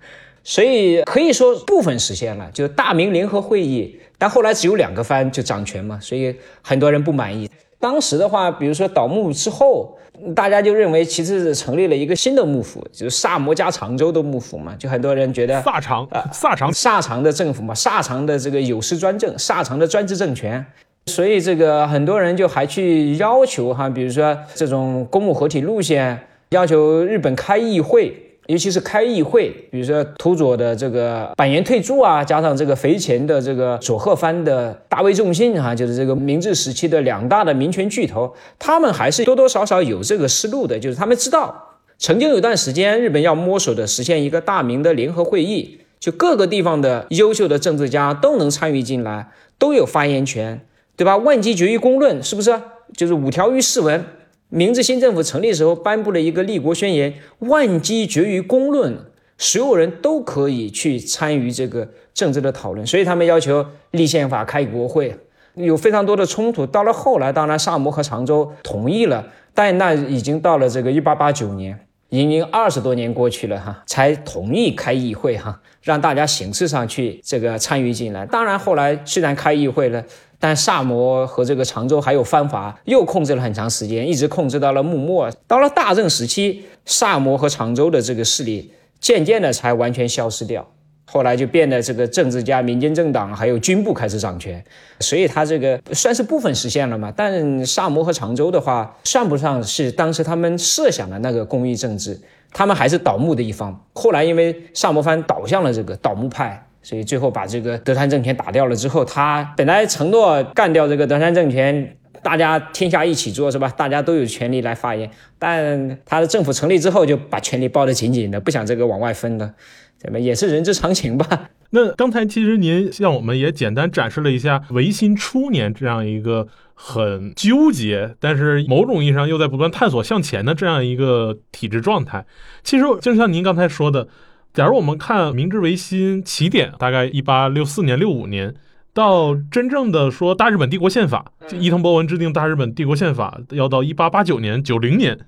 [0.44, 7.48] 所以可以说部分实现了，就是大明联合会议，但后来只有两个藩就掌权嘛，所以很多人不满意。
[7.82, 9.92] 当时的话，比如说倒幕之后，
[10.36, 20.64] 大家就认为其实是成立了一个新的幕府，就是萨摩加长州的幕府嘛，就很多人觉得萨长啊，萨长萨长的政府嘛，萨长的这个有司专政，萨长的专制政权，
[21.06, 26.16] 所以这个很多人就还去要求哈，比如说这种公务合体路线，
[26.50, 28.14] 要求日本开议会。
[28.46, 50.60] 尤其是开议会，比如说土佐的这个板垣退助啊，加上这个肥前的这个佐贺藩的大卫重信啊，就是这个明治时期的两大的民权巨头，他们还是多多少少有这个思路的，就是他们知道曾经有段时间日本要摸索的实现一个大明的联合会议，就各个地方的优秀的政治家都能参与进来，都有发言权，
[50.96, 51.16] 对吧？
[51.16, 52.60] 万机决议公论是不是？
[52.96, 54.04] 就是五条御誓文。
[54.54, 58.94] 明治新政府成立的时候，颁布了一个立国宣言，万机决于公论，
[59.38, 65.16] 所有人都可以去参与这个政治的讨论，所以他们要求立宪法、开国会，
[65.54, 66.66] 有非常多的冲突。
[66.66, 78.26] 到了后来，当然萨摩和长州同意了，但那已经到了这个一八八九年，已经二十多年过去了哈，才同意开议会哈，让大家形式上去这个参与进来。
[78.26, 80.04] 当然后来虽然开议会了。
[80.42, 85.30] 但萨摩和这个长州还有藩阀又控制了很长时间，一直控制到了幕末。
[85.46, 90.66] 到了大正时期，萨摩和长州的这个势力渐渐的才完全消失掉。
[91.04, 94.60] 后来就变得这个政治家、民间政党还有军部开始掌权，
[94.98, 97.12] 所以他这个算是部分实现了嘛。
[97.16, 102.20] 但萨摩和长州的话，算不上是当时他们设想的那个公益政治，
[102.52, 103.80] 他们还是倒幕的一方。
[103.92, 106.66] 后来因为萨摩藩倒向了这个倒幕派。
[106.82, 113.68] 所以最后把这个德川政权打掉了之后，他本来承诺干掉这个德川政权，大家天下一起做是吧？
[113.68, 115.10] 大家都有权利来发言。
[115.38, 119.54] 但他的政府成立之后，就把权力抱得紧紧的，不想这个往外分的，
[119.96, 121.50] 怎么也是人之常情吧？
[121.70, 132.26] 那刚才其实您向我们也简单展示了一下维新初年这样一个很纠结，但是某种意义上又在不断探索向前的这样一个体制状态。
[132.62, 134.06] 其实就像您刚才说的，
[134.52, 138.54] 假如我们看明治维新起点大概一八六四年、六五年，
[138.92, 145.18] 到真正的说大日本帝国宪法，就伊藤博文制定大日本帝国宪法，要到一八八九年、九零年，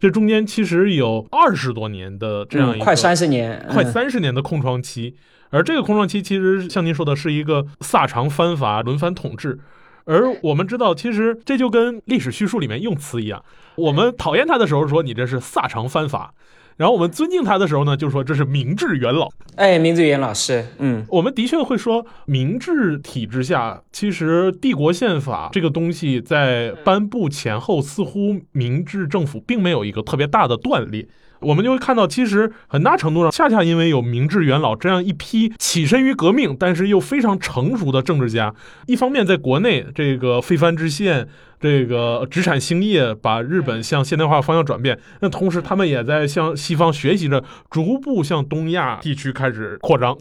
[0.00, 5.14] 这中间其实有二十多年的这样一个快三十年，快三十年的空窗期。
[5.50, 9.60] 而这个空窗期其实像您说的是一个萨长藩阀轮番统治，
[10.04, 13.44] 而我们知道，其实这就跟历史叙述里面用词一样，
[13.76, 16.34] 我们讨厌他的时候说你这是萨长藩阀，
[16.76, 19.28] 然后我们尊敬他的时候呢，就说这是明治元老。
[19.56, 31.06] 哎，明治元老是，嗯，我们的确会说，明治体制下，其实帝国宪法这个东西在颁布前后，似乎明治政府并没有一个特别大的断裂。
[31.40, 38.54] 我们就会看到，其实很大程度上，恰恰因为有明治元老这样一批起身于革命，但是又非常成熟的政治家，
[38.86, 41.28] 一方面在国内这个非藩之县，
[41.64, 50.14] 这个殖产兴业，把日本向现代化方向转变；那同时，他们也在向西方学习着，逐步向东亚地区开始扩张。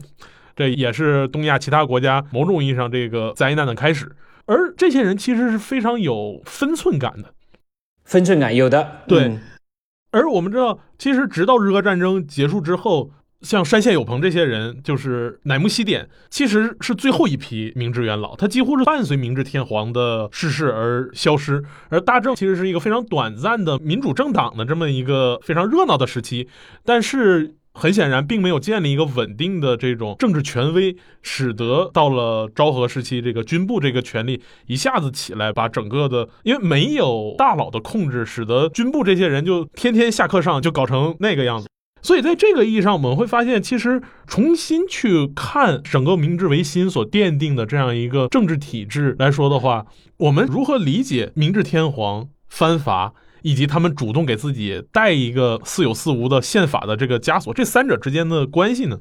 [0.55, 4.09] 这也是东亚其他国家某种意义上这个灾难的开始。
[4.45, 7.33] 而这些人其实是非常有分寸感的，
[8.05, 9.37] 分寸感有的，对。
[10.11, 13.11] 而我们知道，其实直到日俄战争结束之后，
[13.43, 21.63] 像山县有朋这些人，就是乃木希典，其实是最后一批明治元老，他几乎是伴随明治天皇的逝世而消失。
[21.89, 26.47] 而大正其实是一个非常短暂的民主政党的这么一个非常热闹的时期，
[26.83, 27.55] 但是。
[27.75, 41.67] 很显然，并没有建立一个稳定的这种政治权威，使得到了昭和时期，这个军部这个权力一下子起来，把整个的，因为没有大佬的控制，使得军部这些人就天天下课上就搞成那个样子。
[42.03, 49.85] 所以，在这个意义上，我们会发现，其实重新去看整个明治维新所奠定的这样一个政治体制来说的话，
[50.17, 53.13] 我们如何理解明治天皇藩阀？
[53.45, 58.97] 以及他们主动给自己带一个似有似无的宪法的这个枷锁，这三者之间的关系呢？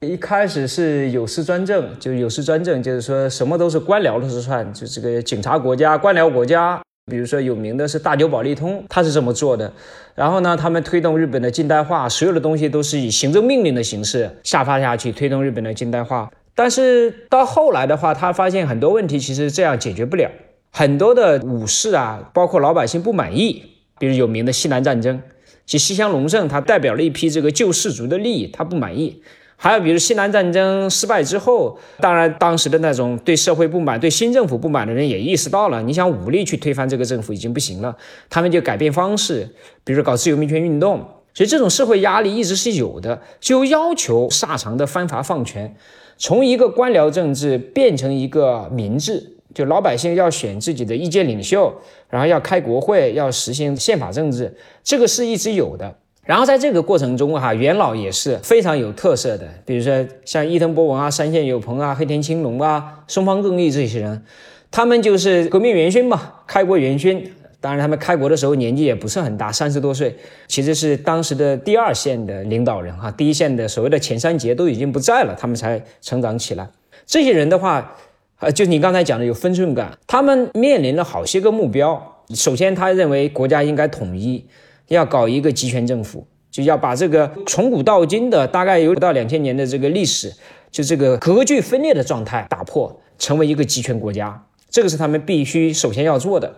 [0.00, 6.82] 一开始是有失专政，就有失专政，就是说什么都是官僚说算，就这个警察国家、官僚国家。
[7.08, 9.72] 比如说有名的是大久保利通，他是这么做的。
[10.14, 16.30] 然后呢，他们推动日本的近代化，所有的东西都是以行政命令的形式下发下去，推动日本的近代化。
[16.54, 20.28] 但是到后来的话，他发现很多问题其实这样解决不了。
[20.70, 23.62] 很多的武士啊，包括老百姓不满意，
[23.98, 25.22] 比如有名的西南战争，
[25.64, 29.22] 其西乡隆盛他代表了一批这个旧士族的利益，他不满意。
[29.60, 37.96] 还有比如西南战争失败之后，当然当时的那种对社会不满、对新政府不满的人也意识到了，你想武力去推翻这个政府已经不行了，
[38.30, 39.50] 他们就改变方式，
[39.82, 41.04] 比如搞自由民权运动。
[41.34, 45.74] 所以这种社会压力一直是有的，就要求萨长的藩阀放权，
[46.16, 49.34] 从一个官僚政治变成一个民治。
[49.54, 51.74] 就老百姓要选自己的意见领袖，
[52.08, 55.96] 然后要开国会，要实行宪法政治，这个是一直有的。
[56.28, 64.22] 然后在这个过程中，哈元老也是非常有特色的，比如说像伊藤博文啊、山县有朋啊、黑田清隆啊、松方正义这些人，
[64.70, 67.32] 他们就是革命元勋嘛，开国元勋。
[67.62, 70.14] 当然，他们开国的时候年纪也不是很大，三十多岁，
[70.46, 76.68] 其实是当时的第二线的领导人哈，第一线的所谓的前三杰都已经不在了，他们才成长起来。
[77.06, 77.96] 这些人的话。
[78.40, 82.00] 呃，就你刚才讲的有分寸感，他们面临了好些个目标。
[82.36, 84.46] 首先，他认为国家应该统一，
[84.88, 90.32] 要搞一个集权政府，就要把这个从古到今的大概有不到两千年的这个历史，
[90.70, 94.46] 就这个割据分裂的状态打破，成为一个集权国家。
[94.70, 96.54] 这个是他们必须首先要做的。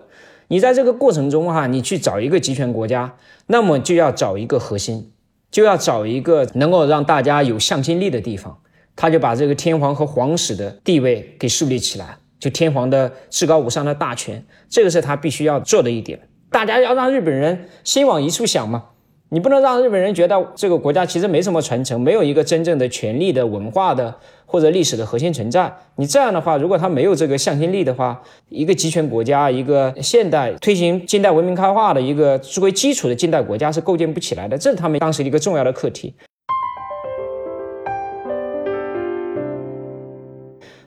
[0.48, 3.14] 你在这个过程中哈，你去找一个集权国家，
[3.46, 5.12] 那么就要找一个核心，
[5.50, 8.58] 就要找一个能够让大家有向心力的地方。
[8.96, 16.20] 他就把这个天皇和皇室的地位给树立起来，就天皇的至高无上的大权，这个是他必须要做的一点。
[16.50, 18.82] 大家要让日本人心往一处想嘛，
[19.28, 24.12] 你不能让日本人觉得这个国家其实没什么传承，没有一个真正的权力的文化的
[24.46, 25.72] 或者历史的核心存在。
[25.94, 34.58] 你这样的话，如果他没有这个向心力的话，一个集权国家，一个现代推行近代文明开化的一个作为基础的近代国家是构建不起来的。
[34.58, 36.12] 这是他们当时一个重要的课题。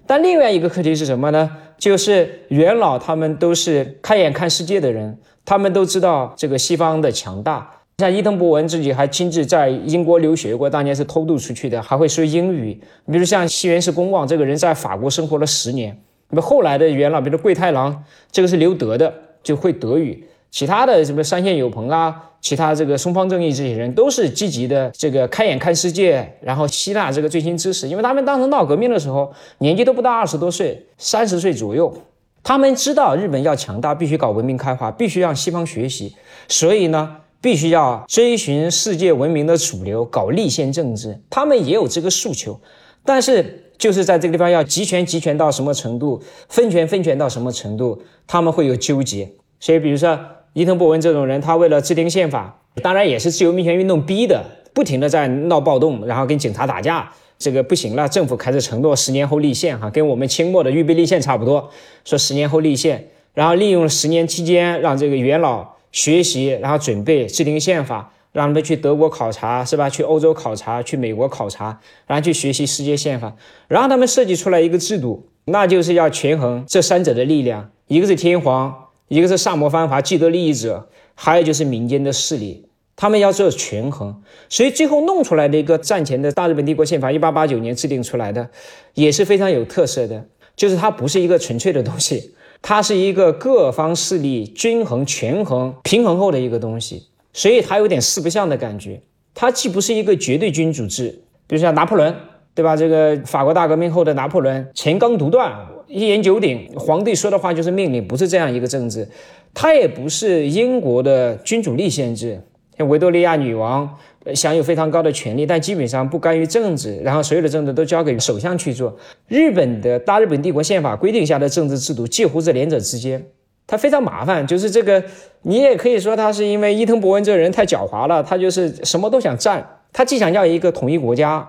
[0.05, 1.49] 但另外一个课题是什么呢？
[1.77, 7.69] 就是元老他们都是开眼看世界的人，他们都知道这个西方的强大。
[7.99, 12.77] 像伊藤博文自己还亲自在英国留学过，当年是偷渡出去的，还会说英语。
[13.09, 15.95] 比如像西园寺公望这个人，在法国生活了十年，
[16.29, 19.13] 那么后来的元老，比如桂太郎，这个是留德的，
[19.43, 20.27] 就会德语。
[20.49, 27.87] 其他的什么山县有朋啊，其他这个松方正义这些人，都是积极的这个开眼看世界，然后吸纳这个最新知识。
[27.87, 31.95] 因为他们当时闹革命的时候，年纪都不到二十多岁，三十岁左右。
[32.43, 36.13] 他们知道日本要强大，必须搞文明开化，必须让西方学习，
[36.49, 41.17] 所以呢，必须要追寻世界文明的主流，搞立宪政治。
[41.29, 42.59] 他们也有这个诉求，
[43.05, 49.31] 但是就是在这个地方要集权，集权到什么程度，分权，分权到什么程度，他们会有纠结。
[49.61, 50.19] 所以，比如说
[50.51, 57.09] 伊藤博文这种人，他为了制定宪法，当然也是自由民权运动逼的，不停的在闹暴动，然后跟警察打架。
[57.43, 61.69] 这个不行了，政府开始承诺十年后立宪，哈，跟我们清末的预备立宪差不多，
[62.05, 69.89] 说十年后立宪，然后利用十年期间让这个元老学习，然后准备制定宪法，让他们去德国考察，是吧？
[69.89, 71.77] 去欧洲考察，去美国考察，
[72.07, 73.35] 然后去学习世界宪法，
[73.67, 78.73] 然后他们设计出来一个制度，那就是要权衡这三者的力量，一个是天皇，
[79.09, 82.65] 一个是萨摩藩阀既得利益者，还有就是民间的势力。
[82.95, 84.15] 他们要做权衡，
[84.49, 88.47] 所以最后弄出来的一个战前的大日本帝国宪法，一八八九年制定出来的，
[88.93, 90.23] 也是非常有特色的。
[90.55, 92.31] 就是它不是一个纯粹的东西，
[92.61, 99.01] 它是一个各方势力均衡、权衡、平衡后的一个东西，所以它有点四不像的感觉。
[99.33, 101.09] 它既不是一个绝对君主制，
[101.47, 102.15] 比如像拿破仑，
[102.53, 102.77] 对吧？
[102.77, 105.51] 这个法国大革命后的拿破仑，钱纲独断，
[105.87, 109.09] 一言九鼎，皇帝说的话就是命令，不是这样一个政治。
[109.55, 112.39] 它也不是英国的君主立宪制。
[112.77, 113.97] 像维多利亚女王
[114.33, 118.97] 享有非常高的权利，但基本上不干预政治，然后所有的政治都交给首相去做。
[119.27, 123.23] 日本的大日本帝国宪法规定下的政治制度介乎这两者之间，
[123.67, 124.47] 它非常麻烦。
[124.47, 125.03] 就是这个，
[125.41, 129.79] 你也可以说他是因为伊藤博文这个人太狡猾了，他就是什么都想占。
[129.91, 131.47] 他既想要一个统一国家，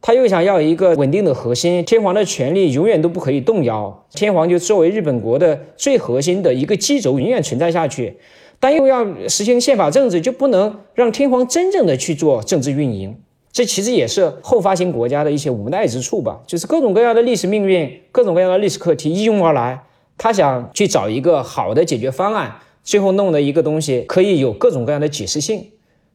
[0.00, 1.84] 他又想要一个稳定的核心。
[1.84, 8.16] 天皇的权力永远都不可以动摇，天皇就作为日本国的最核心的一个基轴，永远存在下去。
[8.64, 13.14] 但又要实行宪法政治，就不能让天皇真正的去做政治运营。
[13.52, 16.40] 这其实也是后发行国家的一些无奈之处吧。
[16.46, 19.84] 就是各种各样的历史命运，各种各样的历史课题一拥而来，
[20.16, 25.62] 他想去找一个好的解决方案，最后弄的一个东西可以有各种各样的解释性。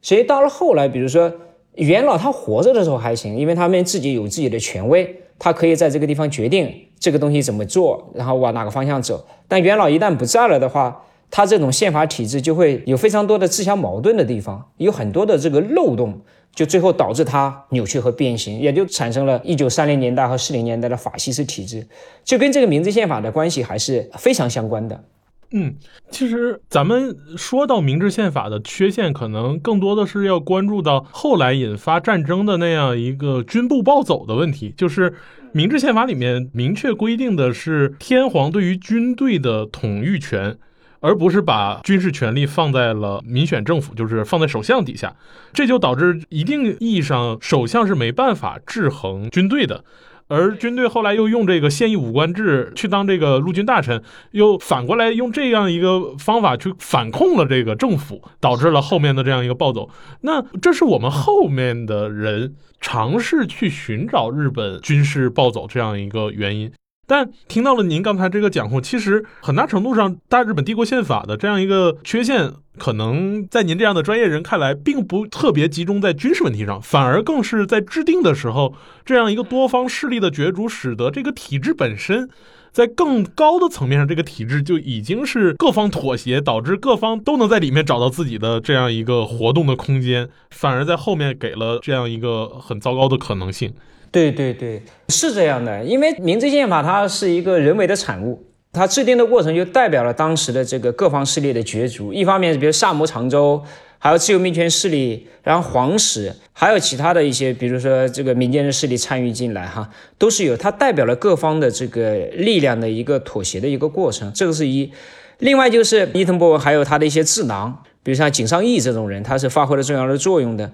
[0.02, 1.32] 所以到了后来，比如说
[1.76, 9.24] 元老他活着的时候还行，因为他们自己有自己的权威，他可以在这个地方决定这个东西怎么做，然后往哪个方向走。
[9.48, 16.20] 但元老一旦不在了的话，他这种宪法体制就会有非常多的自相矛盾的地方，有很多的这个漏洞，
[16.56, 21.88] 就最后导致它扭曲和变形，也就产生了一九三零年代和四零年代的法西斯体制，
[22.24, 25.04] 就跟这个明治宪法的关系还是非常相关的。
[25.52, 25.76] 嗯，
[26.12, 35.16] 其实咱们说到明治宪法的缺陷，可能更多的是要关注到后来引发战争的那样一个军部暴走的问题，就是
[35.52, 40.58] 明治宪法里面明确规定的是天皇对于军队的统御权。
[41.02, 45.16] 而不是把军事权力放在了民选政府，就是放在首相底下，
[45.54, 49.84] 这就导致一定意义上首相是没办法制衡军队的，
[50.28, 59.90] 而军队后来又用这个现役武官制去当这个陆军大臣，又反过来用这样一个方法去反控了这个政府，导致了后面的这样一个暴走。
[60.22, 66.72] 那这是我们后面的人尝试去寻找日本军事暴走这样一个原因。
[67.10, 82.30] 但听到了您刚才这个讲述，其实很大程度上，大日本帝国宪法的这样一个缺陷，可能在您这样的专业人看来，并不特别集中在军事问题上，反而更是在制定的时候，这样一个多方势力的角逐，使得这个体制本身，
[82.72, 93.74] 在更高的层面上，这个体制就已经是各方妥协，导致各方都能在里面找到自己的这样一个活动的空间，反而在后面给了这样一个很糟糕的可能性。
[94.12, 98.44] 对对对，是这样的，因为明治宪法它是一个人为的产物，
[98.74, 102.14] 它制定的过程就代表了当时的这个各方势力的角逐。
[102.14, 103.64] 一方面，比如萨摩长州，
[103.98, 114.32] 还有自由民权势力，然后皇室，还有其他的一些，比如说这个民间的势力参与进来，哈，都是有它代表了各方的这个力量的一个妥协的一个过程。
[114.34, 114.92] 这个是一。
[115.40, 120.70] 另外就是伊藤博文还有他的一些智囊，比如像井上义这种人，他是发挥了重要的作用的。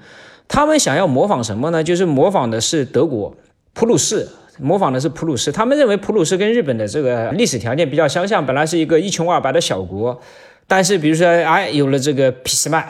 [0.48, 1.84] 他们想要模仿什么呢？
[1.84, 3.36] 就是模仿的是德国
[3.74, 4.28] 普鲁士，
[4.60, 5.52] 模仿的是普鲁士。
[5.52, 10.20] 他们认为普鲁士跟日本的这个历史条件比较相像，本来是一个一穷二白的小国，
[10.68, 12.88] 但是比如说，哎，有了这个俾斯麦，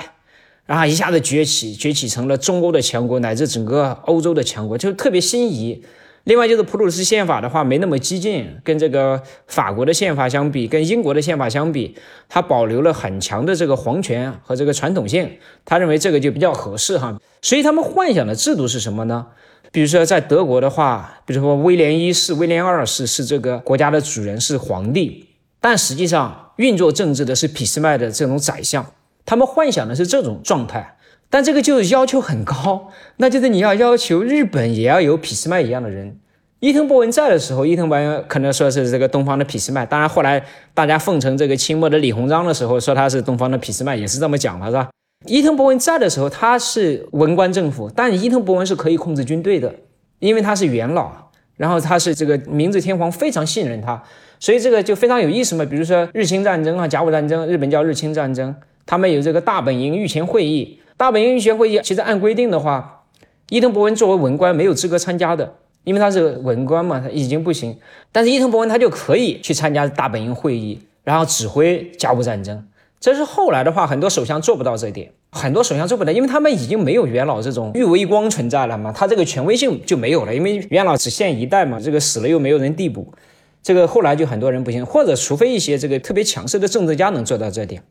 [0.65, 5.83] 然后一下子崛起，崛起成了中欧的强国，乃至整个欧洲的强国，就特别心仪。
[6.25, 11.95] 另外就是普鲁士宪法的话没那么激进，跟这个法国的宪法相比，跟英国的宪法相比，
[12.27, 17.15] 它保留了很强的这个皇权和这个传统性，他认为这个就比较合适哈。
[17.43, 19.27] 所以他们幻想的制度是什么呢？
[19.71, 25.27] 比如说在德国的话，比如说威廉一世、威廉二世是这个国家的主人，是皇帝，
[25.61, 28.83] 但实际上运作政治的是俾斯麦的这种宰相，
[29.25, 30.94] 他们幻想的是这种状态。
[31.35, 36.17] 但这个就是要求很高，那就是你要要求日本也要有俾斯麦一样的人。
[36.61, 39.85] 伊藤博文在的时候，伊藤博文可能说是这个东方的俾斯麦。
[39.85, 40.41] 当然后来
[40.73, 44.89] 大家奉承这个清末的李鸿章的时候，说他是东方的俾斯麦，也是这么讲的，是吧？
[45.25, 49.75] 伊藤博文在的时候，他是文官政府，但伊藤博文是可以控制军队的，
[50.19, 51.11] 因为他是元老，
[51.57, 54.01] 然后他是这个明治天皇非常信任他，
[54.39, 55.65] 所以这个就非常有意思嘛。
[55.65, 58.55] 比如说日清战争啊，甲午战争，日本叫日清战争，
[58.85, 60.79] 他们有这个大本营御前会议。
[60.97, 63.03] 大本营御前会议其实按规定的话，
[63.49, 67.77] 伊藤博文作为文官没有资格参加的，因为他是文官嘛，他已经不行。
[68.13, 72.65] 但是伊藤博文他就可以去参加大本营会议，然后指挥甲午战争。
[72.97, 83.13] 这是后来的话，很多首相做不到这一点，很多首相做不到，因为他们已经没有元老这种御威光存在了嘛，他这个权威性就没有了，因为元老只限一代嘛，这个死了又没有人递补，
[83.61, 87.83] 这个后来就很多人不行，或者除非一些这个特别强势的政治家能做到这点。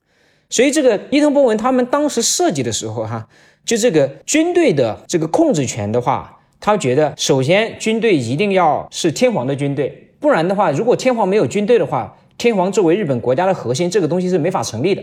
[0.54, 3.26] 所以，这个伊藤博文他们当时设计的时候，哈，
[3.64, 15.02] 就这个军队的这个控制权的话，他觉得首先军队一定要是天皇的军队，不然的话，如果天皇没有军队的话，天皇作为日本国家的核心，这个东西是没法成立的。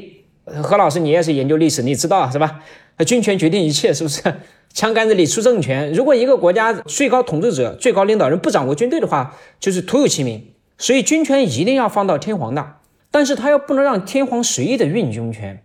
[0.63, 2.61] 何老师，你也是研究历史，你知道是吧？
[3.05, 4.21] 军权决定一切，是不是？
[4.73, 5.91] 枪杆子里出政权。
[5.91, 10.41] 如果一个国家最高统治者、最高领导人不掌握军队的话，就是徒有其名。
[10.77, 12.77] 所以军权一定要放到天皇那。
[13.11, 15.61] 但是他又不能让天皇随意的运军权，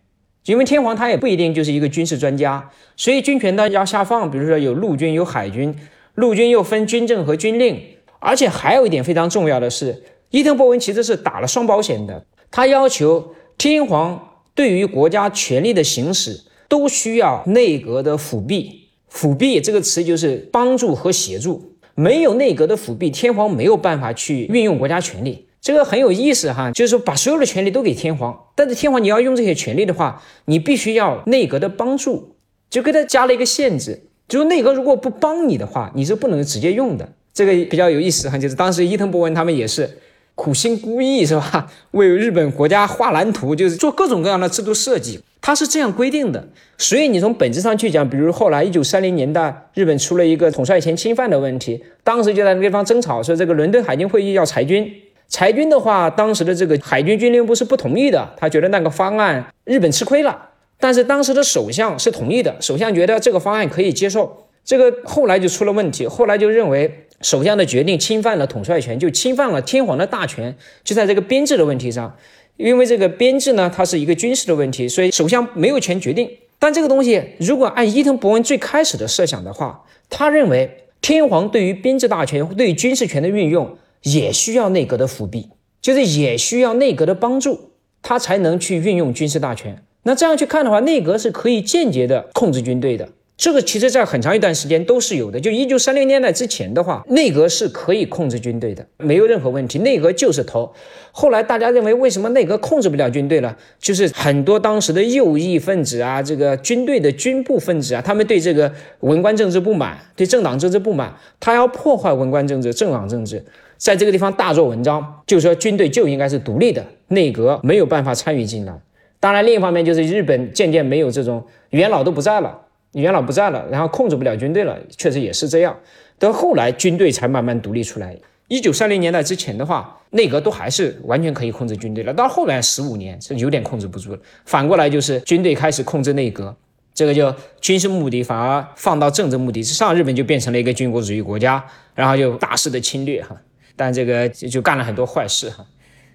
[0.47, 4.29] 因为天皇他也不一定就是一个军事专家，所以军权呢要下放。
[4.31, 5.75] 比如说有陆军有海军，
[6.17, 7.81] 陆军又分军政和军令，
[8.19, 25.47] 而且还有一点非常重要的是，伊藤博文其实是打了双保险的，他要求天皇对于国家权力的行使都需要内阁的辅弼，辅弼这个词就是帮助和协助，没有内阁的辅弼，天皇没有办法去运用国家权力。
[25.67, 32.37] 这个很有意思哈，就是说把所有的权利都给天皇，但是天皇你要用这些权利的话，你必须要内阁的帮助，
[32.71, 37.09] 就给他加了一个限制，就是内阁如果不帮你的话，你是不能直接用的。
[37.35, 39.99] 这个比较有意思哈，就是当时伊藤博文他们也是
[40.37, 41.69] 苦心孤诣是吧？
[41.91, 46.47] 为日本国家画蓝图，就是做各种各样的制度设计，他是这样规定的。
[46.79, 54.89] 所以你从本质上去讲，比如后来一九三零年代，日本出了一个统帅权侵犯的问题，当时就在那地方争吵，说这个伦敦海军会议要裁军。
[55.29, 60.51] 裁军的话，当时的这个海军军令部是不同意的，他觉得那个方案日本吃亏了。
[60.79, 64.47] 但是当时的首相是同意的，首相觉得这个方案可以接受。
[64.65, 70.55] 这个后来就出了问题，后来就认为首相的决定侵犯了统帅权，就侵犯了天皇的大权，
[70.85, 72.15] 就在这个编制的问题上。
[72.57, 76.31] 因为这个编制呢，它是一个军事的问题，所以首相没有权决定。
[76.59, 83.77] 但这个东西如果按伊藤博文最开始的设想的话，他认为天皇对于编制大权、对于军事权的运用。
[84.07, 85.49] 也需要内阁的辅弼，
[85.83, 89.83] 就是也需要内阁的帮助，他才能去运用军事大权。
[90.05, 93.09] 那这样去看的话，内阁是可以间接的控制军队的。
[93.37, 95.39] 这个其实在很长一段时间都是有的。
[95.41, 99.81] 就一九三零年代之前的话，内阁是可以控制军队的，没有任何问题。
[99.81, 100.73] 内阁就是头。
[101.11, 103.55] 后来大家认为，为什么内阁控制不了军队了？
[103.81, 113.45] 就是很多当时的右翼分子啊，这个军队的军部分子啊，他们对这个文官政治不满，对政党政治不满，他要破坏文官政治、政党政治。
[113.79, 118.73] 在这个地方大做文章，就说军队就应该是独立的，内阁没有办法参与进来。
[119.19, 122.59] 当然，另一方面就是日本渐渐没有这种元老都不在了，
[122.93, 125.77] 元老不在了，然后控制不了军队了，确实也是这样。
[126.19, 128.17] 到后来军队才慢慢独立出来。
[128.49, 132.15] 一九三零年代之前的话，内阁都还是完全可以控制军队了。
[132.15, 134.19] 到后来十五年是有点控制不住了。
[134.45, 136.55] 反过来就是军队开始控制内阁，
[136.95, 141.65] 这个就军事目的反而放到政治目的之上，日本就变成了一个军国主义国家，
[141.95, 143.37] 然后就大肆的侵略哈。
[143.77, 145.65] 但这个就干了很多坏事哈，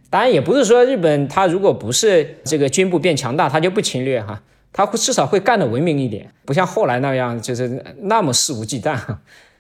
[0.10, 4.42] 当然也不是说日本它如果不是这个军部变强大，它就不侵略哈，
[4.74, 8.98] 它会至少会干的文明一点，不像后来那样就是那么肆无忌惮。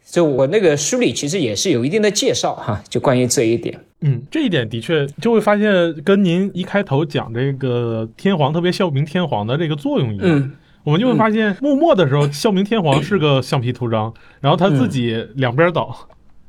[0.04, 3.80] 就我那个书里其实也是有一定的介绍哈，就关于这一点。
[4.02, 10.52] 嗯，这一点的确就会发现跟您一开头讲这个天皇特别孝明天皇的这个作用一样，
[10.84, 15.96] 我们就会发现幕末的时候孝明天皇是个橡皮图章，然后他自己两边倒。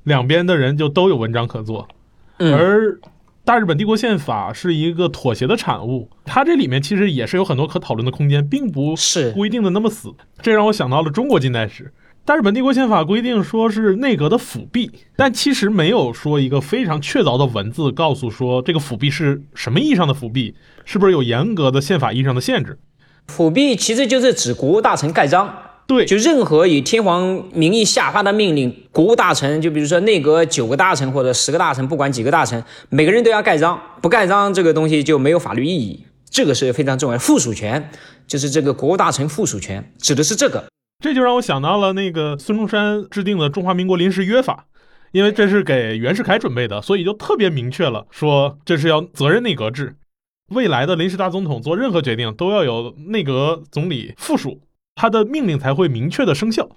[0.05, 1.89] 两边的人就都有文章可做，
[2.39, 2.99] 而
[3.45, 9.33] 大日本帝国宪法是一个妥协的产物，它这里面其实也是有很多可讨论的空间，并不是。
[9.33, 10.15] 规定的那么死。
[10.41, 11.93] 这让我想到了中国近代史，
[12.25, 22.79] 大日本帝国宪法规定说是内阁的辅弼，但其实没有说一个非常确凿的文字告诉说这个辅弼是什么意义上的辅弼，是不是有严格的宪法意义上的限制？
[23.27, 25.53] 辅弼其实就是指国务大臣盖章，
[25.87, 37.19] 对，就任何以天皇名义下发的命令，国务大臣，就比如说内阁九个大臣或者十个大臣，不管几个大臣，每个人都要盖章，不盖章这个东西就没有法律意义，这个是非常重要的。
[37.19, 37.91] 附属权
[38.27, 40.65] 就是这个国务大臣附属权，指的是这个。
[41.03, 44.67] 这就让我想到了那个孙中山制定的《中华民国临时约法》，
[45.11, 49.97] 因为这是给袁世凯准备的，所以就特别明确了说这是要责任内阁制，
[50.51, 54.61] 未来的临时大总统做任何决定都要有内阁总理附属，
[54.95, 56.69] 他的命令才会明确的生效。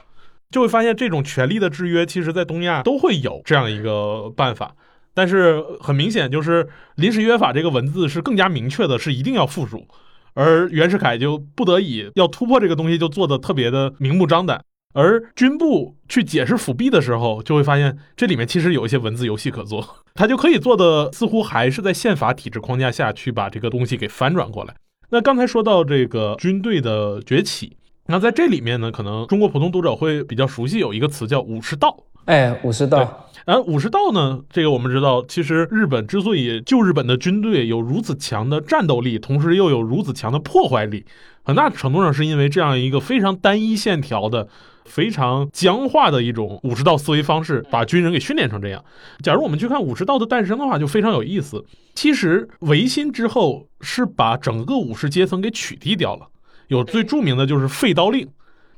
[0.51, 4.76] 就会发现这种权力的制约，其实在东亚都会有这样一个办法，
[5.13, 9.88] 但是很明显就是临时约法这个文字是更加明确的，是一定要附属。
[10.36, 14.63] 而袁世凯就不得已要突破这个东西，就做的特别的明目张胆。
[14.93, 24.76] 而军部去解释辅弼的时候，就会发现这里面其实有一些文字游戏可做，他就可以做的似乎还是在宪法体制框架下去把这个东西给翻转过来。
[25.09, 27.76] 那刚才说到这个军队的崛起，
[28.08, 31.97] 那在这里面呢，可能中国普通读者会比较熟悉有一个词叫武士道。
[32.26, 33.28] 哎，武士道。
[33.45, 41.06] 而武士道呢，这个我们知道，其实日本之所以旧日本的军队有如此强的战斗力，同时又有如此强的破坏力，
[41.43, 44.47] 很大程度上是因为这样一个非常单一线条的、
[44.86, 48.84] 非常僵化的一种武士道思维方式，把军人给训练成这样。
[49.22, 51.64] 假如我们去看武士道的诞生的话，就非常有意思。
[51.93, 56.28] 其实维新之后是把整个武士阶层给取缔掉了，
[56.68, 58.28] 有最著名的就是废刀令。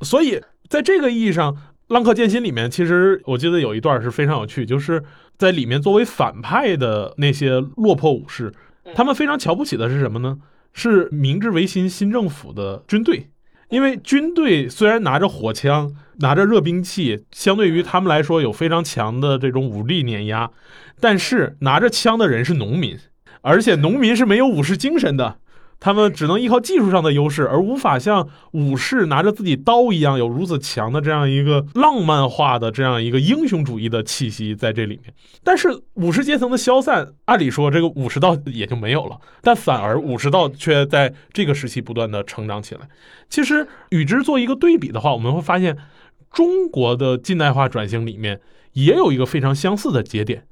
[0.02, 1.58] 所以在这个意义上。
[1.94, 5.02] 《浪客剑心》里面，其实我记得有一段是非常有趣，就是
[5.38, 8.54] 在里面作为反派的那些落魄武士，
[8.94, 10.38] 他们非常瞧不起的是什么呢？
[10.74, 13.30] 是明治维新新政府的军队，
[13.70, 20.52] 因为军队虽然拿着火枪、拿着热兵器，相对于他们来说有非常强的这种武力碾压，
[21.00, 23.00] 但是拿着枪的人是农民，
[23.40, 25.40] 而且农民是没有武士精神的。
[25.80, 35.14] 他们只能依靠技术上的优势，而无法像武士拿着自己刀一样有如此强的这样一个浪漫化的这样一个英雄主义的气息在这里面。
[35.44, 42.82] 但是武士阶层的消散，按理说这个武士道也就没有了，但反而武士道却在这个时期不断的成长起来。
[43.30, 45.78] 其实与之做一个对比的话，我们会发现
[46.32, 48.42] 中国的近代化转型里面
[48.74, 50.48] 也有一个非常相似的节点，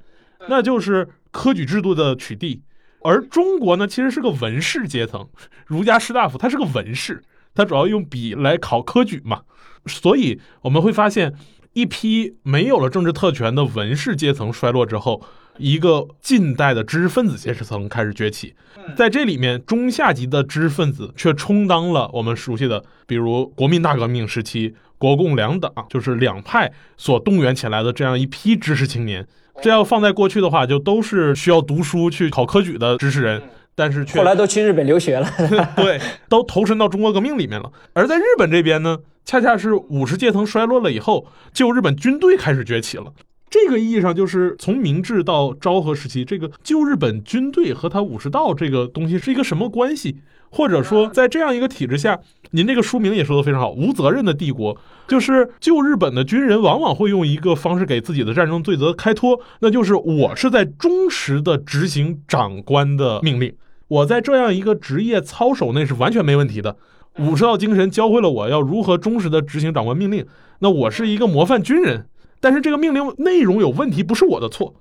[0.50, 2.60] 那就是科举制度的取缔。
[3.06, 5.30] 而中国呢，其实是个文士阶层，
[5.68, 7.22] 儒家士大夫，他是个文士，
[7.54, 9.42] 他主要用笔来考科举嘛，
[9.86, 11.32] 所以我们会发现，
[11.74, 15.22] 一批没有了政治特权的文士阶层衰落之后，
[15.60, 18.56] 一个近代的知识分子阶层开始崛起，
[18.98, 29.28] 在这里面，中下级的知识分子却充当了我们熟悉的，比如国民大革命时期国共两党，就是两派所动员起来的这样一批知识青年。
[29.62, 33.42] 这要放在过去的话，就都是需要读书去考科举的知识人，
[33.74, 35.28] 但是却后来都去日本留学了，
[35.76, 36.00] 对，
[36.30, 37.72] 都投身到中国革命里面了。
[37.94, 43.14] 而在日本这边呢，恰恰是武士阶层衰落了以后，旧日本军队开始崛起了。
[43.50, 50.18] 这个意义上，就是从明治到昭和时期，这个旧日本军队和他武士道这个东西是一个什么关系？
[50.56, 52.18] 或者说，在这样一个体制下，
[52.52, 63.54] 您这个书名也说的非常好，“无责任的帝国”，就是旧日本的军人往往会用一个方式给自己的战争罪责开脱，那就是我是在忠实的执行长官的命令，
[63.90, 66.78] 我在这样一个职业操守内是完全没问题的。
[67.20, 70.26] 武士道精神教会了我要如何忠实的执行长官命令，
[70.60, 72.06] 那我是一个模范军人。
[72.40, 74.74] 但是这个命令内容有问题，不是我的错。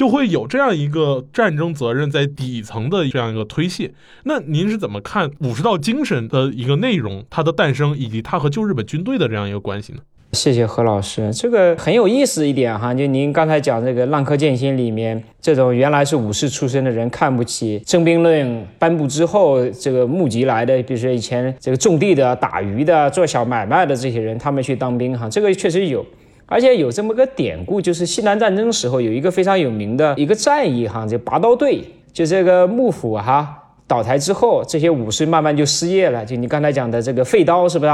[0.00, 3.92] 就会有这样一个战争责任在底层的这样一个推卸。
[4.24, 9.98] 那您是怎么看武士道精神的一个内容，它的诞生以及它和旧日本军队的这样一个关系呢？
[10.32, 12.94] 谢谢何老师，这个很有意思一点哈。
[12.94, 26.06] 就您刚才讲这个《浪客剑心》里面，这种原来是武士出身的人看不起征兵论颁布之后，这个募集来的，比如说以前这个种地的、打鱼的、做小买卖的这些人，他们去当兵哈，这个确实有。
[26.50, 31.80] 而且有这么个典故，就是西南战争时候有一个非常有名的一个战役哈，就拔刀队，
[32.12, 36.26] 就这个幕府哈倒台之后，这些武士慢慢就失业了。
[36.26, 37.92] 就你刚才讲的这个废刀是不是？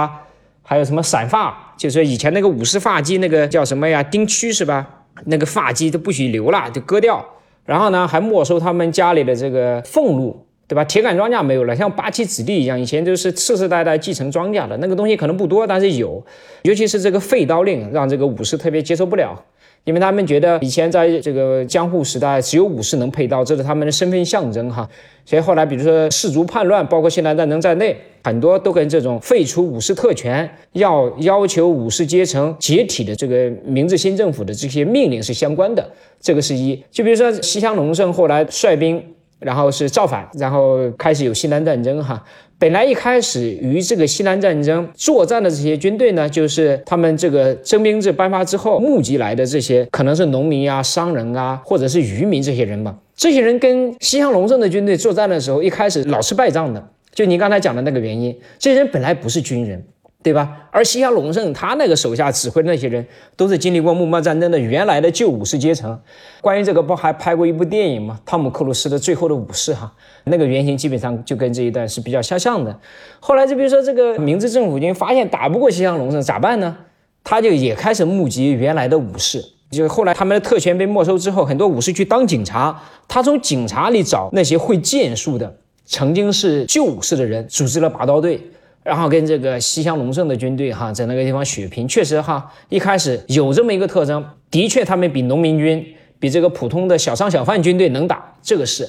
[0.62, 4.02] 还有什么散发，就是以前那个武士发髻那个叫什么呀？
[4.02, 4.86] 钉区是吧？
[5.26, 7.22] 那个发髻都不许留了，就割掉。
[7.66, 10.45] 然后呢，还没收他们家里的这个俸禄。
[10.68, 10.84] 对吧？
[10.84, 16.24] 铁杆庄稼没有了，像八旗子弟一样，以前就是世世代代继承庄稼的那个东西可能不多，但是有，
[16.62, 19.40] 尤其是这个废刀令，让这个武士特别接受不了。
[19.84, 24.88] 因为他们觉得以前在这个江户时代，只有武士能配刀，这是他们的身份象征哈。
[25.24, 35.88] 所以后来，比如说士族叛乱，包括西南战争在内，很多都跟这种废除武士特权、要要求武士阶层解体的这个明治新政府的这些命令是相关的。
[36.20, 36.82] 这个是一。
[36.90, 39.00] 就比如说西乡隆盛后来率兵，
[39.38, 42.22] 然后是造反，然后开始有西南战争哈。
[42.58, 52.98] 本来一开始与这个西南战争作战的这些军队呢，就是他们这个征兵制颁发之后募集来的这些，可能是农民啊、商人啊，或者是渔民这些人嘛。
[53.14, 56.88] 这些人跟西乡隆盛的军队作战的时候，一开始老是败仗的。
[57.12, 59.82] 就你刚才讲的那个原因，这些人本来不是军人。
[60.26, 60.68] 对吧？
[60.72, 63.06] 而西乡隆盛他那个手下指挥的那些人，
[63.36, 65.96] 都是经历过幕末战争的原来的旧武士阶层。
[66.40, 68.18] 关于这个，不还拍过一部电影吗？
[68.26, 69.92] 汤姆克鲁斯的《最后的武士》哈，
[70.24, 72.76] 那个原型基本上就跟这一段是比较相像的。
[73.20, 76.76] 后来就比如说这个明治政府军发现打不过西乡隆盛，咋办呢？
[77.22, 79.40] 他就也开始募集原来的武士。
[79.70, 88.40] 就后来他们的特权被没收之后，很多武士去当警察，他从警察里找那些会剑术的，曾经是旧武士的人，组织了拔刀队。
[88.86, 95.84] 然后跟这个西乡隆盛的军队哈，在那个地方血拼，确实哈，一开始有这么一个特征，的确他们比农民军、
[96.20, 98.88] 比这个普通的小商小贩军队能打，这个是。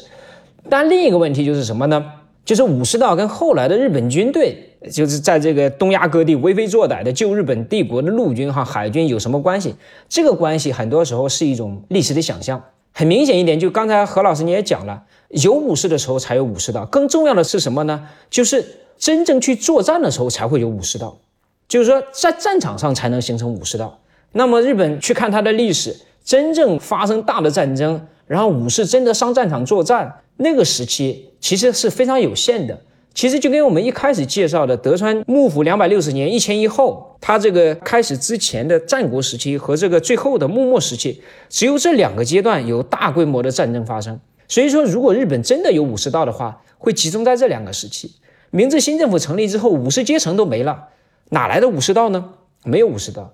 [0.70, 2.06] 但另一个问题就是什么呢？
[2.46, 4.56] 就是武士道跟后来的日本军队，
[4.92, 9.74] 就是在这个东亚各地为非作歹的旧日本帝国的陆军哈、海军有什么关系？
[10.08, 12.64] 这个关系很多时候是一种历史的想象。
[12.94, 16.86] 很明显一点，就刚才何老师你也讲了，有武士的时候才有武士道。
[16.86, 18.08] 更重要的是什么呢？
[18.30, 18.64] 就是。
[18.98, 21.18] 真正去作战的时候才会有武士道，
[21.68, 24.00] 就是说在战场上才能形成武士道。
[24.34, 32.78] 那么日本去看它的历史，真正发生大的战争，然后武士真的上战场作战，那个时期其实是非常有限的。
[33.14, 41.20] 其实就跟我们一开始介绍的德川幕府两百六十年一前一后，它这个开始之前的战国时期和这个最后的幕末时期，
[41.50, 44.20] 只有这两个阶段有大规模的战争发生。
[44.48, 48.12] 所以说，如果日本真的有武士道的话，会集中在这两个时期。
[48.52, 50.90] 明治新政府成立之后，武士阶层都没了，
[51.30, 52.34] 哪来的武士道呢？
[52.64, 53.34] 没有武士道，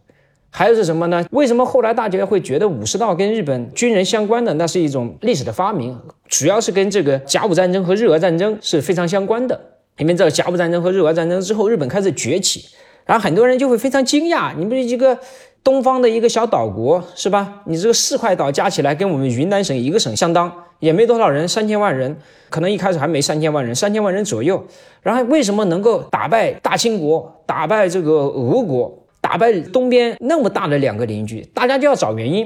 [0.50, 1.26] 还有是什么呢？
[1.32, 4.54] 为什么后来大家会觉得武士道跟日本军人相关的？
[4.56, 9.60] 那是一种历史的发明，主要是跟这个甲午战争和日俄战争是非常相关的。
[9.98, 12.66] 因为这甲午战争和日俄战争之后，日本开始崛起，
[13.06, 15.18] 然后很多人就会非常惊讶，你们一个
[15.64, 17.62] 东方的一个小岛国是吧？
[17.66, 20.52] 你这个四块岛加起来跟我们云南省一个省相当。
[20.84, 22.18] 也没多少人，三千万人，
[22.50, 24.62] 可能一开始还没三千万人，三千万人左右。
[25.02, 31.40] 然后为什么能够打败大清国，打败这个俄国，打败东边那么大的两个邻居？
[31.54, 32.46] 大家就要找原因，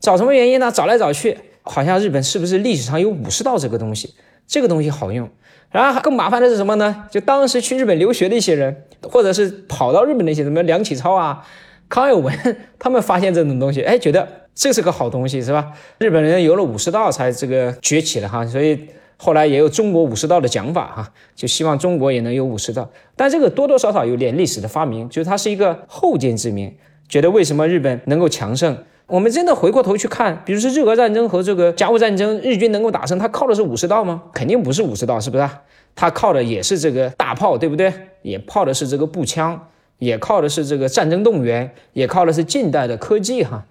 [0.00, 0.70] 找什么原因呢？
[0.70, 4.14] 找来找去，好像日本是不是历史上有武士道这个东西？
[4.46, 5.26] 这个东西好用。
[5.70, 7.04] 然后更麻烦的是什么呢？
[7.10, 11.42] 就当时去日本留学的一些人，或者是跑到日本那些什么梁启超啊、
[11.88, 12.32] 康有为，
[12.78, 14.26] 他们发现这种东西，哎，觉得。
[14.60, 15.72] 这是个好东西，是吧？
[15.98, 22.90] 日本人有了武士道才这个崛起了哈，所以后来也有中国武士道的讲法哈，就希望中国也能有武士道。
[23.14, 26.74] 但这个多多少少有点历史的发明，就是它是一个后见之明。
[27.08, 28.76] 觉得为什么日本能够强盛？
[29.06, 34.20] 我们真的回过头去看，比如说日俄战争和这个甲午战争，日军能够打胜，它靠的是武士道吗？
[34.34, 35.48] 肯定不是武士道，是不是？
[35.94, 37.92] 它靠的也是这个大炮，对不对？
[38.22, 39.68] 也靠的是这个步枪，
[39.98, 43.64] 也靠的是这个战争动员，也靠的是近代的科技哈。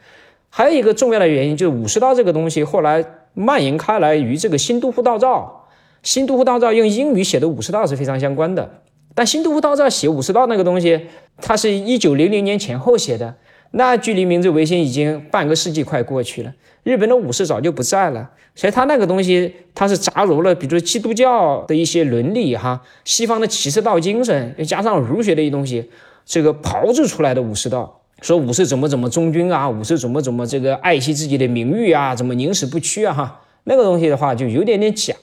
[0.49, 3.03] 还有一个重要的原因，就是武士道这个东西后来
[3.33, 5.67] 蔓延开来，与这个新都护道造、
[6.03, 8.81] 新都护道造用英语写的武士道是非常相关的。
[9.13, 11.07] 但新都护道造写武士道那个东西，
[11.41, 13.35] 它是一九零零年前后写的，
[13.71, 16.53] 那距离明治维新已经半个世纪快过去了，
[16.83, 25.89] 日本的武士早就不在了，所以他那个东西，它是杂糅了，比如说基督教的一些伦理哈，西方的骑士道精神，又加上儒学的一些东西，
[26.27, 28.01] 这个炮制出来的武士道。
[28.21, 33.13] 说武士怎么怎么忠君啊，武士怎么怎么这个爱惜自己的名誉啊，怎么宁死不屈啊？
[33.13, 35.15] 哈，那个东西的话就有点点假。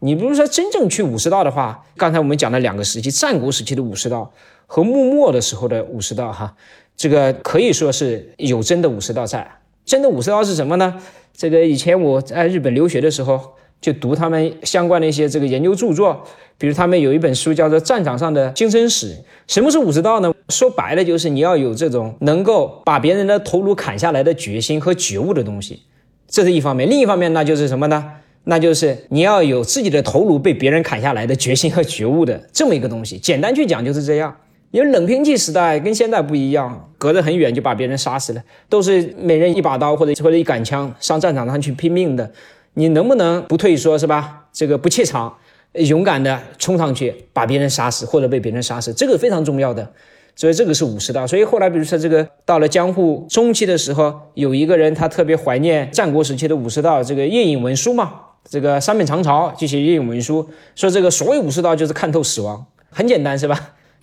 [0.00, 4.30] 你比如说真正去武士道的话，刚才我们讲的两个时期，战国时期的武士道
[4.66, 6.54] 和幕末的时候的武士道，哈，
[6.96, 9.48] 这个可以说是有真的武士道在。
[9.84, 11.00] 真的武士道是什么呢？
[11.32, 13.40] 这个以前我在日本留学的时候。
[13.80, 16.22] 就读他们相关的一些这个研究著作，
[16.58, 19.06] 比如他们有一本书叫做《战场上的精神史》。
[19.46, 20.30] 什么是武士道呢？
[20.50, 25.82] 说白了就是你要有这种能够把别人的头颅砍下来的决心和觉悟的东西，
[26.28, 26.90] 这是一方面。
[26.90, 28.12] 另一方面那就是什么呢？
[28.44, 33.18] 那就是你要有自己的头颅被别人砍下来的决心和觉悟的这么一个东西。
[33.18, 34.36] 简单去讲就是这样。
[34.70, 42.30] 因为冷兵器时代跟现在不一样，隔得很远就把别人杀死了，都是每人一把刀或者或者一杆枪上战场上去拼命的。
[42.74, 44.44] 你能不能不退缩是吧？
[44.52, 45.36] 这个不怯场，
[45.72, 49.90] 勇敢的冲上去把别人杀死或者被别人杀死，这个非常重要的。
[50.34, 51.26] 所以这个是武士道。
[51.26, 58.12] 所以后来比如说这个到了江户中期的时候，有一个人他特别怀念战国时期的武士道，这个夜影文书嘛，
[58.48, 63.58] 这个三本长朝就写夜影文书，说这个所谓武士道就是看透死亡，很简单是吧？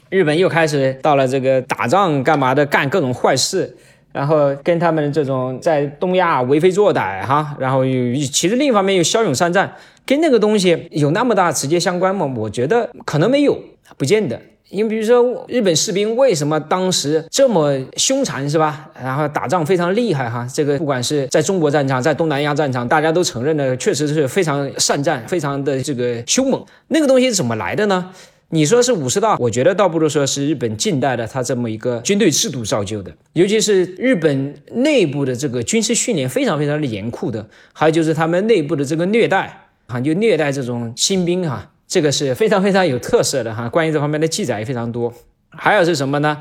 [0.09, 3.75] 日本又开始到了这个打仗干嘛的，干各种坏事。
[4.13, 9.71] 然后跟他们这种在东亚为非作歹哈，然后又其实另一方面又骁勇善战，
[10.07, 12.25] 跟那个东西有那么大直接相关吗？
[12.37, 13.59] 我觉得可能没有，
[13.97, 14.41] 不见得。
[14.69, 18.89] 因为比如说日本士兵为什么当时这么凶残是吧？
[19.01, 26.65] 然后打仗非常厉害哈，这个不管是在中国战场，在东南亚战场，大家都承认的，确实是非常善战，非常的这个凶猛。
[26.87, 28.11] 那个东西怎么来的呢？
[28.49, 43.67] 你说是武士道，我觉得倒不如说是日本近代的他这么一个军队制度造就的，尤其是日本内部的这个军事训练非常非常的严酷的，还有就是他们内部的这个虐待啊，就虐待这种新兵哈，这个是非常非常有特色的哈。
[43.67, 45.13] 关于这方面的记载也非常多。
[45.49, 46.37] 还有是什么呢？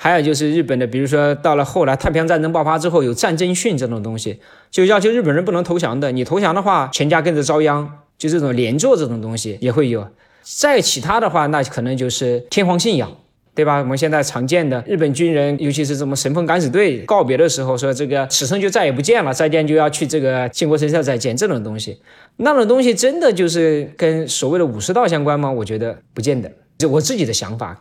[0.00, 4.38] 还有就是日本的，比如说到了后来太平洋战争爆发之后，有战争训这种东西，
[4.70, 10.06] 就要求日本人不能投降的，你投降的话，全家跟着遭殃，就这种连坐这种东西也会有。
[10.42, 13.10] 再其他的话，那可能就是天皇信仰，
[13.58, 13.78] 对吧？
[13.80, 22.00] 我们现在常见的日本军人，尤其是什么神风敢死队告别的时候说这个此生就再也不见了，再见就要去这个靖国神社再见这种东西，
[22.36, 25.50] 那种东西真的就是跟所谓的武士道相关吗？
[25.50, 26.48] 我觉得不见得，
[26.78, 27.76] 就我自己的想法。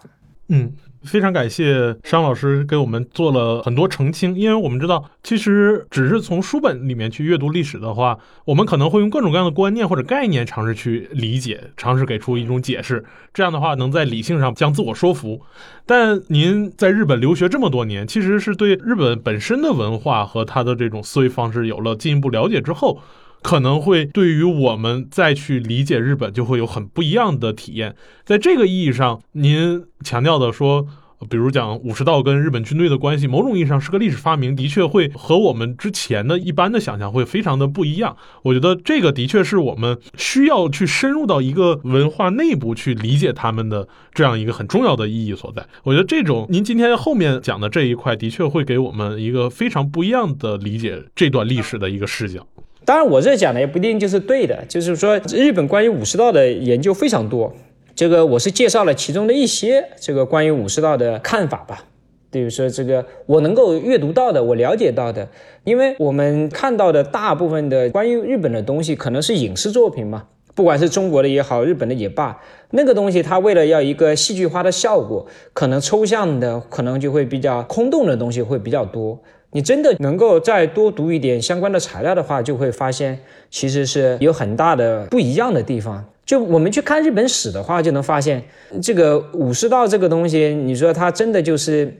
[0.47, 0.71] 嗯。
[1.07, 15.41] 非常感谢商老师给我们做了很多澄清，因为我们知道，其实只是从书本里面去阅读历史的话，我们可能会用各种各样的观念或者概念尝试去理解，尝试给出一种解释，这样的话能在理性上将自我说服。
[15.85, 23.01] 但您在日本留学这么多年，其实是对日本本身的文化和他的这种思维方式有了进一步了解之后。
[23.47, 27.95] 可能会对于我们再去理解日本，就会有很不一样的体验。
[28.25, 30.85] 在这个意义上，您强调的说，
[31.29, 38.17] 比如讲武士道跟日本军队的关系，某种意义上是个历史发明，的确会和我们之前的一般的想象会非常的不一样。
[38.41, 45.65] 我觉得这个的确是我们需要去深入到一个文化内部去理解他们的这样一个很重要的意义所在。
[45.83, 52.45] 我觉得这种您今天后面讲的这一块，的确会给我们一个非常不一样的理解这段历史的一个视角。
[52.87, 57.53] 当然，我这讲的也不一定就是对的，就是说日本关于武士道的研究非常多，
[57.93, 61.83] 这个我是介绍了其中的一些这个关于武士道的看法吧。
[62.31, 65.27] 比如说这个我能够阅读到的，我了解到的，
[65.65, 70.23] 因为我们看到的大部分的关于日本的东西，可能是影视作品嘛，
[70.55, 72.39] 不管是中国的也好，日本的也罢，
[72.71, 79.19] 那个东西它为了要一个戏剧化的效果，可能抽象的，可能就会比较空洞的东西会比较多。
[79.57, 83.17] 你真的能够再多读一点相关的材料的话，就会发现
[83.49, 86.05] 其实是有很大的不一样的地方。
[86.23, 88.43] 就我们去看日本史的话，就能发现
[88.83, 91.91] 这个武士道这个东西，你说它真的就是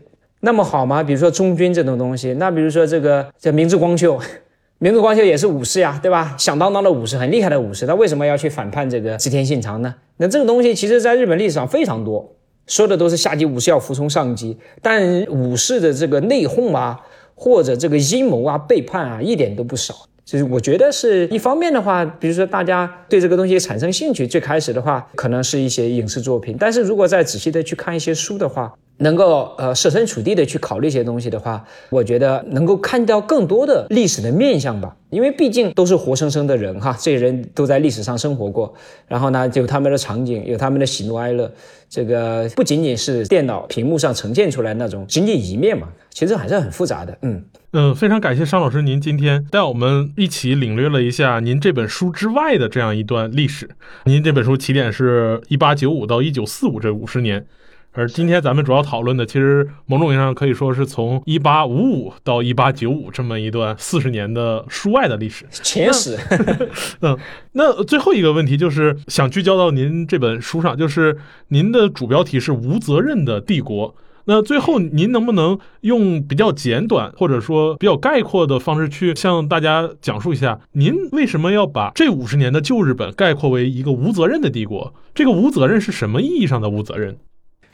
[0.41, 1.01] 那么好吗？
[1.01, 4.20] 比如说中军这种东西，那比如说这个叫明治光秀，
[4.78, 6.36] 明治光秀也是武士呀，对吧？
[6.38, 9.95] 响当当的武士，很厉害的武士，他为什么要去反叛这个织田信长呢？
[10.18, 12.36] 那这个东西其实在日本历史上非常多，
[12.68, 17.01] 说的都是下级武士要服从上级，但武士的这个内讧啊。
[17.39, 19.93] 或者这个阴谋啊、背叛啊，一点都不少。
[20.25, 28.73] 就是我觉得是一方面的话，比如说大家对这个东西产生兴趣，最开始的话可能是一些影视作品，但是如果再仔细的去看一些书的话。
[28.97, 34.95] 能够呃设身处地的去考虑一些东西的话，我觉得能够看到更多的历史的面相吧。
[35.09, 38.73] 因为毕竟都是活生生的人哈，这些人都在历史上生活过，
[39.07, 41.49] 然后呢，有他们的场景，有他们的喜怒哀乐，
[41.89, 47.17] 这个不仅仅是电脑屏幕上呈现出来那种仅仅一面嘛，其实还是很复杂的。
[47.21, 47.41] 嗯
[47.71, 53.69] 嗯，非常感谢商老师，您今天带我们一起领略了一下您这本书之外的这样一段历史。
[54.03, 57.45] 您这本书起点是一八九五到一九四五这五十年。
[57.97, 66.15] 而今天咱们主要讨论的，其实某种意义上可以说是从一八五五到一八九五这么一段四十年的书外的历史前史。
[67.01, 67.17] 嗯，
[67.53, 71.17] 那最后一个问题就是想聚焦到您这本书上，就是
[71.47, 73.95] 您的主标题是“无责任的帝国”。
[74.29, 84.93] 那最后您能不能用比较简短或者说比较概括的方式去向大家讲述一下，您为什么要把这五十年的旧日本概括为一个无责任的帝国？
[85.15, 87.17] 这个无责任是什么意义上的无责任？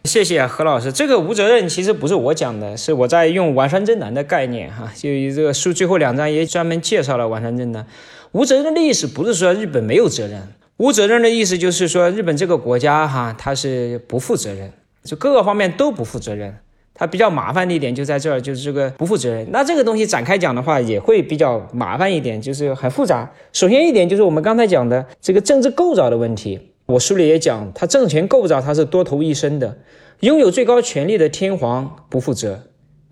[0.04, 7.88] 谢谢何老师，这个无责任其实不是我讲的，是我在用丸山真男的概念哈，就这个书最后两章也专门介绍了丸山真男。
[8.34, 10.42] 无责任的意思不是说日本没有责任，
[10.78, 14.72] 无责任的意思就是说日本这个国家哈，它是不负责任，
[15.04, 16.54] 就各个方面都不负责任。
[16.94, 19.48] 它比较麻烦的一点就在这儿，就是这个不负责任。
[19.52, 23.32] 那这个东西展开讲的话，也会比较麻烦一点，就是很复杂。
[23.54, 26.60] 首先一点就是我们刚才讲的这个政治构造的问题。
[26.86, 29.78] 我书里也讲，他政权构造他是多头一身的，
[30.20, 32.64] 拥有最高权力的天皇不负责，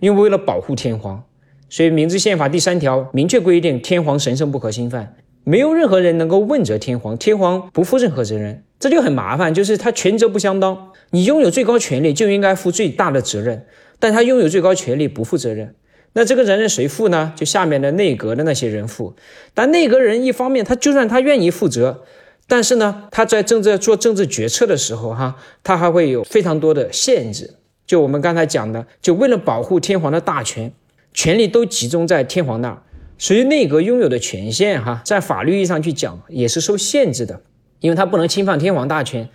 [0.02, 1.24] 因为为了保护天皇，
[1.70, 5.16] 所以明治宪法第三条明确规定，天皇神圣不可侵犯，
[5.46, 13.66] 没有任何人能够问责天皇，天皇不负任何责任，这就很麻烦，就是他权责不相当，你拥有最高权力就应该负最大的责任，
[14.00, 15.74] 但他拥有最高权力不负责任，
[16.12, 17.32] 那这个责任谁负呢？
[17.38, 19.16] 就下面的内阁的那些人负，
[19.54, 22.04] 但内阁人一方面，他就算他愿意负责。
[22.52, 27.54] 但是呢，他在政治做政治决策的时候，哈，他还会有非常多的限制。
[27.88, 30.74] 就我们刚才讲的，就为了保护天皇的大权，
[31.14, 32.84] 权力都集中在天皇那儿，
[33.18, 37.40] 所以内阁拥有的权限，哈，在法律意义上去讲也是受限制的，
[37.80, 39.30] 因为他不能侵犯天皇大权。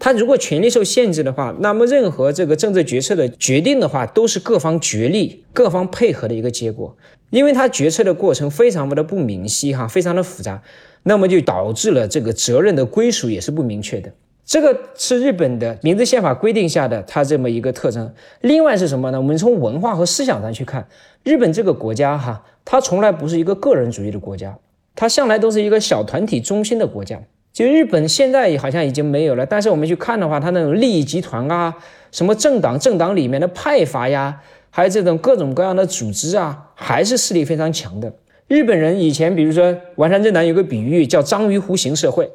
[0.00, 6.96] 他如果权力受限制的话，那么任何这个政治决策的决定的话，都是各方角力、各方配合的一个结果，
[7.30, 10.60] 因为他决策的过程非常的不明晰，哈，非常的复杂。
[11.08, 14.10] 那么就导致了这个责任的归属也是不明确的，
[14.44, 18.12] 这个是日本的明治宪法规定下的它这么一个特征。
[18.40, 19.20] 另外是什么呢？
[19.20, 20.84] 我们从文化和思想上去看，
[21.22, 24.58] 日本这个国家哈，它从来不是一个个人主义的国家，
[24.96, 27.22] 它向来都是一个小团体中心的国家。
[27.52, 31.72] 就日本现在好像已经没有了，但是我们去看的话，它那种利益集团啊，
[32.10, 34.40] 什么政党、政党里面的派阀呀，
[34.70, 38.12] 还有这种各种各样的组织啊，还是势力非常强的。
[38.48, 42.30] 日本人以前，比如说丸山正男有个比喻叫“章鱼弧形社会”，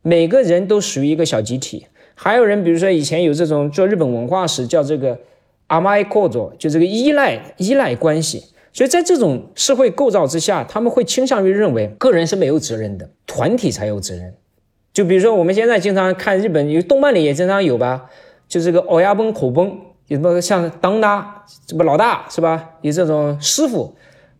[0.00, 1.86] 每个人都属于一个小集体。
[2.14, 5.18] 还有人，比如说以前有这种做日本文化史叫这个
[5.66, 8.44] “阿玛伊扩佐”，就这个依赖依赖关系。
[8.72, 14.32] 所以在这种社会构造之下，他们会倾向于认为个人是没有责任的，团体才有责任。
[14.92, 18.08] 就比如说我们现在经常看日本有动漫里也经常有吧，
[18.46, 22.70] 就这个“欧亚崩口崩”，有什么像当大这不老大是吧？
[22.82, 23.96] 有这种师傅。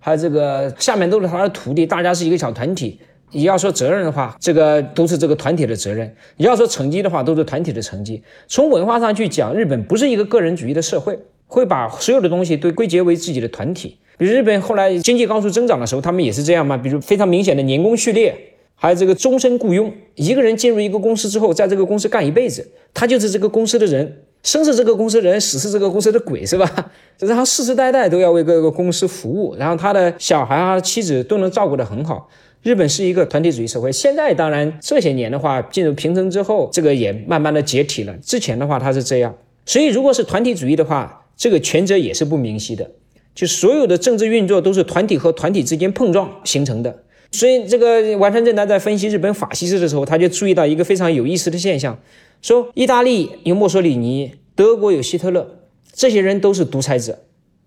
[0.07, 2.97] 还有这个下面都是他的徒弟，大家是一个小团体。
[3.33, 8.23] 你要说责任的话，这个都是这个团体的责任；你要说成绩的话，都是团体的成绩。
[8.47, 13.99] 从文化上去讲，日本不是一个个人主义的社会，会把所有的东西都归结为自己的团体。
[14.17, 16.77] 比如日本后来经济高速增长的时候，他们也是这样嘛？
[16.77, 18.33] 比如非常明显的年功序列，
[18.77, 19.93] 还有这个终身雇佣。
[20.15, 24.19] 一个人进入一个公司之后，在这个公司干一辈子，他就是这个公司的人。
[24.47, 26.71] 生是这个公司的人，死是这个公司的鬼，是吧？
[27.19, 32.31] 就是他世世代代都要为各个公司服务，然后他的小孩啊、妻子都能照顾得很好。
[32.63, 38.15] 日本是一个团体主义社会，现在当然这些年的话，进入平成之后，这个也慢慢的解体了。
[38.23, 39.35] 之前的话，他是这样。
[39.65, 42.89] 所以，如果是团体主义的话，这个权责也是不明晰的，
[43.35, 47.03] 就所有的政治运作都是团体和团体之间碰撞形成的。
[47.33, 51.99] 所以，这个完山正男在分析日本法西斯的时候，他就注意到一个非常有意思的现象。
[52.47, 57.19] 说意大利有墨索里尼，德国有希特勒，这些人都是独裁者，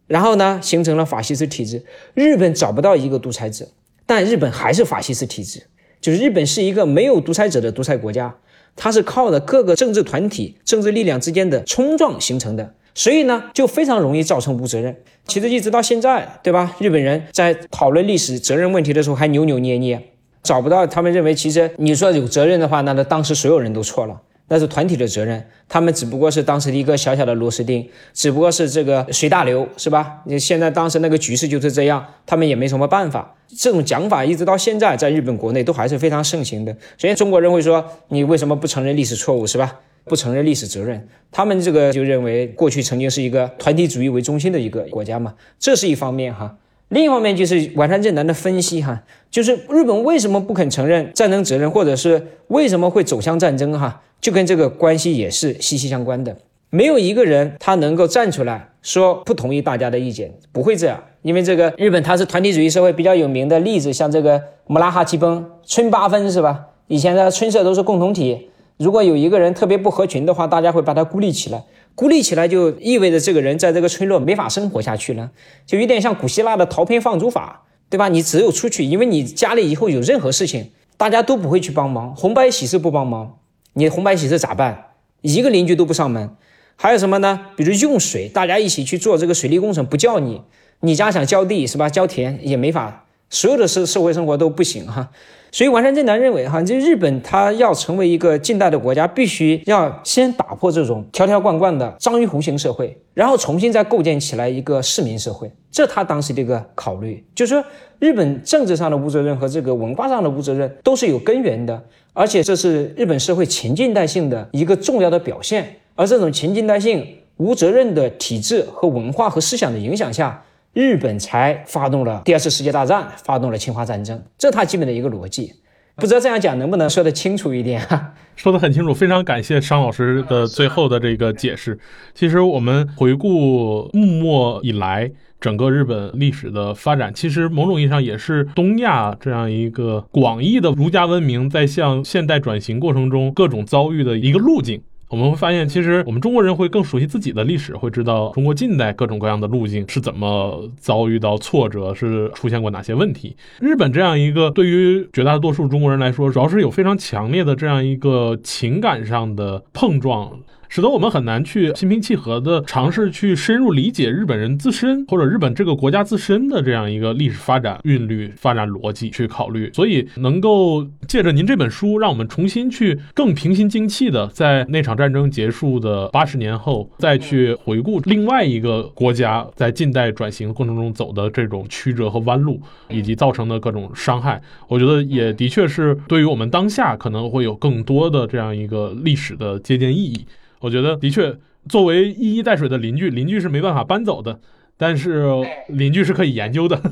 [0.07, 1.84] 然后呢，形成了法西斯体制。
[2.13, 3.67] 日本找不到一个独裁者，
[4.05, 5.63] 但日本还是法西斯体制，
[5.99, 8.34] 就是日本是一个没有独裁者的独裁国家，
[8.77, 14.95] 它是靠着各个政治团体、政治力量之间的冲撞形成的，所以呢，就非常容易造成无责任。
[15.27, 16.77] 其实一直到现在，对吧？
[16.80, 20.01] 日本人在讨论历史责任问题的时候还扭扭捏捏，
[20.41, 20.88] 找不到。
[20.88, 24.21] 他们认为，其实你说有责任的话，那那当时所有人都错了。
[24.50, 30.22] 那是团体的责任，他们只不过是当时的一个小小的螺丝钉，只不过是这个随大流，是吧？
[30.26, 33.36] 你现在当时那个局势就是这样，他们也没什么办法。
[33.58, 36.76] 这种讲法一直到现在，在日本国内都还是非常盛行的。
[36.97, 39.80] 所以中国人会说，你为什么不承认历史错误，是吧？
[40.06, 46.58] 不承认历史责任，他们这个就认为过去曾经是一个团体主义为中心的一个国家嘛，这是一方面哈。
[46.89, 54.01] 另一方面就是晚山正男的分析哈，就是日本为什么不肯承认战争责任，或者是为什么会走向战争哈？
[54.19, 56.35] 就跟这个关系也是息息相关的，
[56.71, 66.65] 没有一个人他能够站出来说不同意大家的意见，不会这样，因为这个日本它是团体主义社会比较有名的例子，像这个姆拉哈奇崩村八分是吧？
[66.87, 68.49] 以前的村社都是共同体，
[68.80, 71.65] 如果有一个人特别不合群的话，大家会把他孤立起来，
[71.95, 75.32] 孤立起来就意味着这个人在这个村落没法生活下去了，
[75.65, 78.07] 就有点像古希腊的逃偏放逐法，对吧？
[78.07, 83.39] 你只有出去，因为你家里以后有任何事情，大家都不会去帮忙，红白喜事不帮忙。
[83.73, 84.86] 你红白喜事咋办？
[85.19, 86.30] 一个邻居都不上门，
[86.77, 87.47] 还有什么呢？
[87.57, 90.41] 比如用水，大家一起去做这个水利工程，不叫你，
[90.80, 91.89] 你家想浇地是吧？
[91.89, 95.09] 浇田也没法，所有的社社会生活都不行哈。
[95.52, 105.52] 所以完山正男认为哈，这日本它要成为一个近代的国家，必须要先打破这种条条贯贯的章鱼弧形社会，然后重新再构建起来一个市民社会。
[105.72, 107.64] 这他当时的一个考虑，就是说
[108.00, 111.82] 日本政治上的无责任和这个文化上的无责任都是有根源的。
[112.14, 117.06] 而且这是日本社会前近代性的一个重要的表现，而这种前近代性
[117.38, 120.43] 无责任的体制和文化和思想的影响下，
[120.74, 125.51] 日本才发动了第二次世界大战，发动了侵华战争，这是他基本的一个逻辑。
[125.95, 128.13] 不知道这样讲能不能说得清楚一点啊？
[128.36, 131.78] 说得很清楚，非常感谢商老师的最后的这个解释。
[132.13, 135.11] 其实我们回顾幕末以来
[135.41, 144.82] 整个日本历史的发展，其实某种意义上也是东亚这样一个广义的儒家文明在向现代转型过程中各种遭遇的一个路径。
[145.10, 153.36] 我们会发现，其实我们中国人会更熟悉自己的历史，会知道中国近代各种各样的路径是怎么遭遇到挫折，是出现过哪些问题。
[153.60, 160.32] 日本这样一个对于绝大多数中国人来说，主要是有非常强烈的这样一个情感上的碰撞。
[160.70, 169.72] 使得我们很难去心平气和的尝试去深入理解日本人自身或者日本这个国家自身的这样一个历史发展韵律、发展逻辑去考虑。
[169.74, 190.28] 所以，能够借着您这本书，让我们重新去更平心静气的，在那场战争结束的八十年后，再去回顾另外一个国家在近代转型过程中走的这种曲折和弯路，以及造成的各种伤害，我觉得也的确是对于我们当下可能会有更多的这样一个历史的借鉴意义。
[190.62, 191.36] 我觉得的确，
[191.68, 194.39] 作为一衣带水的邻居，邻居是没办法搬走的，
[194.78, 195.26] 但是
[195.68, 196.82] 邻居是可以研究的。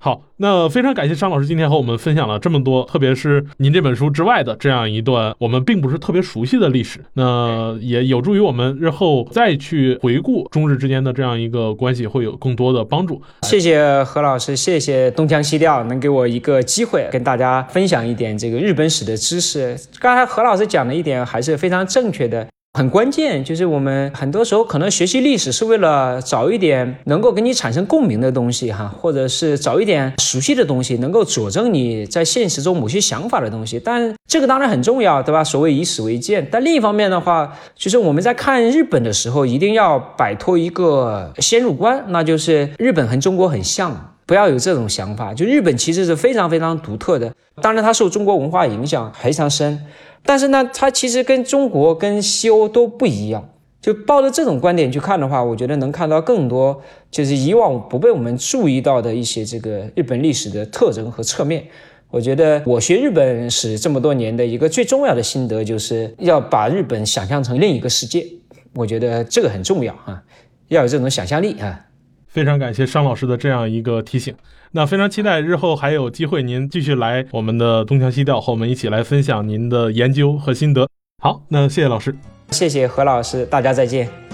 [0.00, 13.20] 好，那非常感谢张老师今天和我们分享了这么多，特别是您这本书之外的这样一段我们并不是特别熟悉的历史，那也有助于我们日后再去回顾中日之间的这样一个关系，会有更多的帮助。
[13.42, 19.76] 谢谢何老师，谢谢东腔西调，能给我一个机会跟大家分享一点这个日本史的知识。
[19.98, 22.46] 刚才何老师讲的一点还是非常正确的。
[22.74, 33.80] 很关键，就是我们很多时候可能学习历史是为了找一点能够跟你产生共鸣的东西，哈，或者是找一点熟悉的东西，能够佐证你在现实中某些想法的东西。
[33.80, 35.42] 但这个当然很重要，对吧？
[35.42, 36.46] 所谓以史为鉴。
[36.52, 45.34] 但另一方面的话，就是我们在看日本的时候，一定要摆脱一个先入观，那就是日本和中国很像，不要有这种想法。
[45.34, 49.80] 就日本其实是非常非常独特的，当然它受中国文化影响非常深。
[50.24, 53.48] 但是呢，它其实跟中国、跟西欧都不一样。
[53.80, 61.64] 就抱着这种观点去看的话，我觉得能看到更多，就是以往不被我们注意到的一些这个日本历史的特征和侧面。
[62.10, 68.26] 我觉得我学日本史这么多年的一个最重要的心得，就是要把日本想象成另一个世界。
[68.74, 70.22] 我觉得这个很重要啊，
[70.66, 71.86] 要有这种想象力啊。
[72.28, 74.34] 非常感谢商老师的这样一个提醒。
[74.72, 80.86] 那非常期待日后还有机会您继续来我们的东腔西调，和我们一起来分享您的研究和心得。
[81.22, 82.14] 好，那谢谢老师，
[82.50, 84.27] 谢谢何老师，大家再见。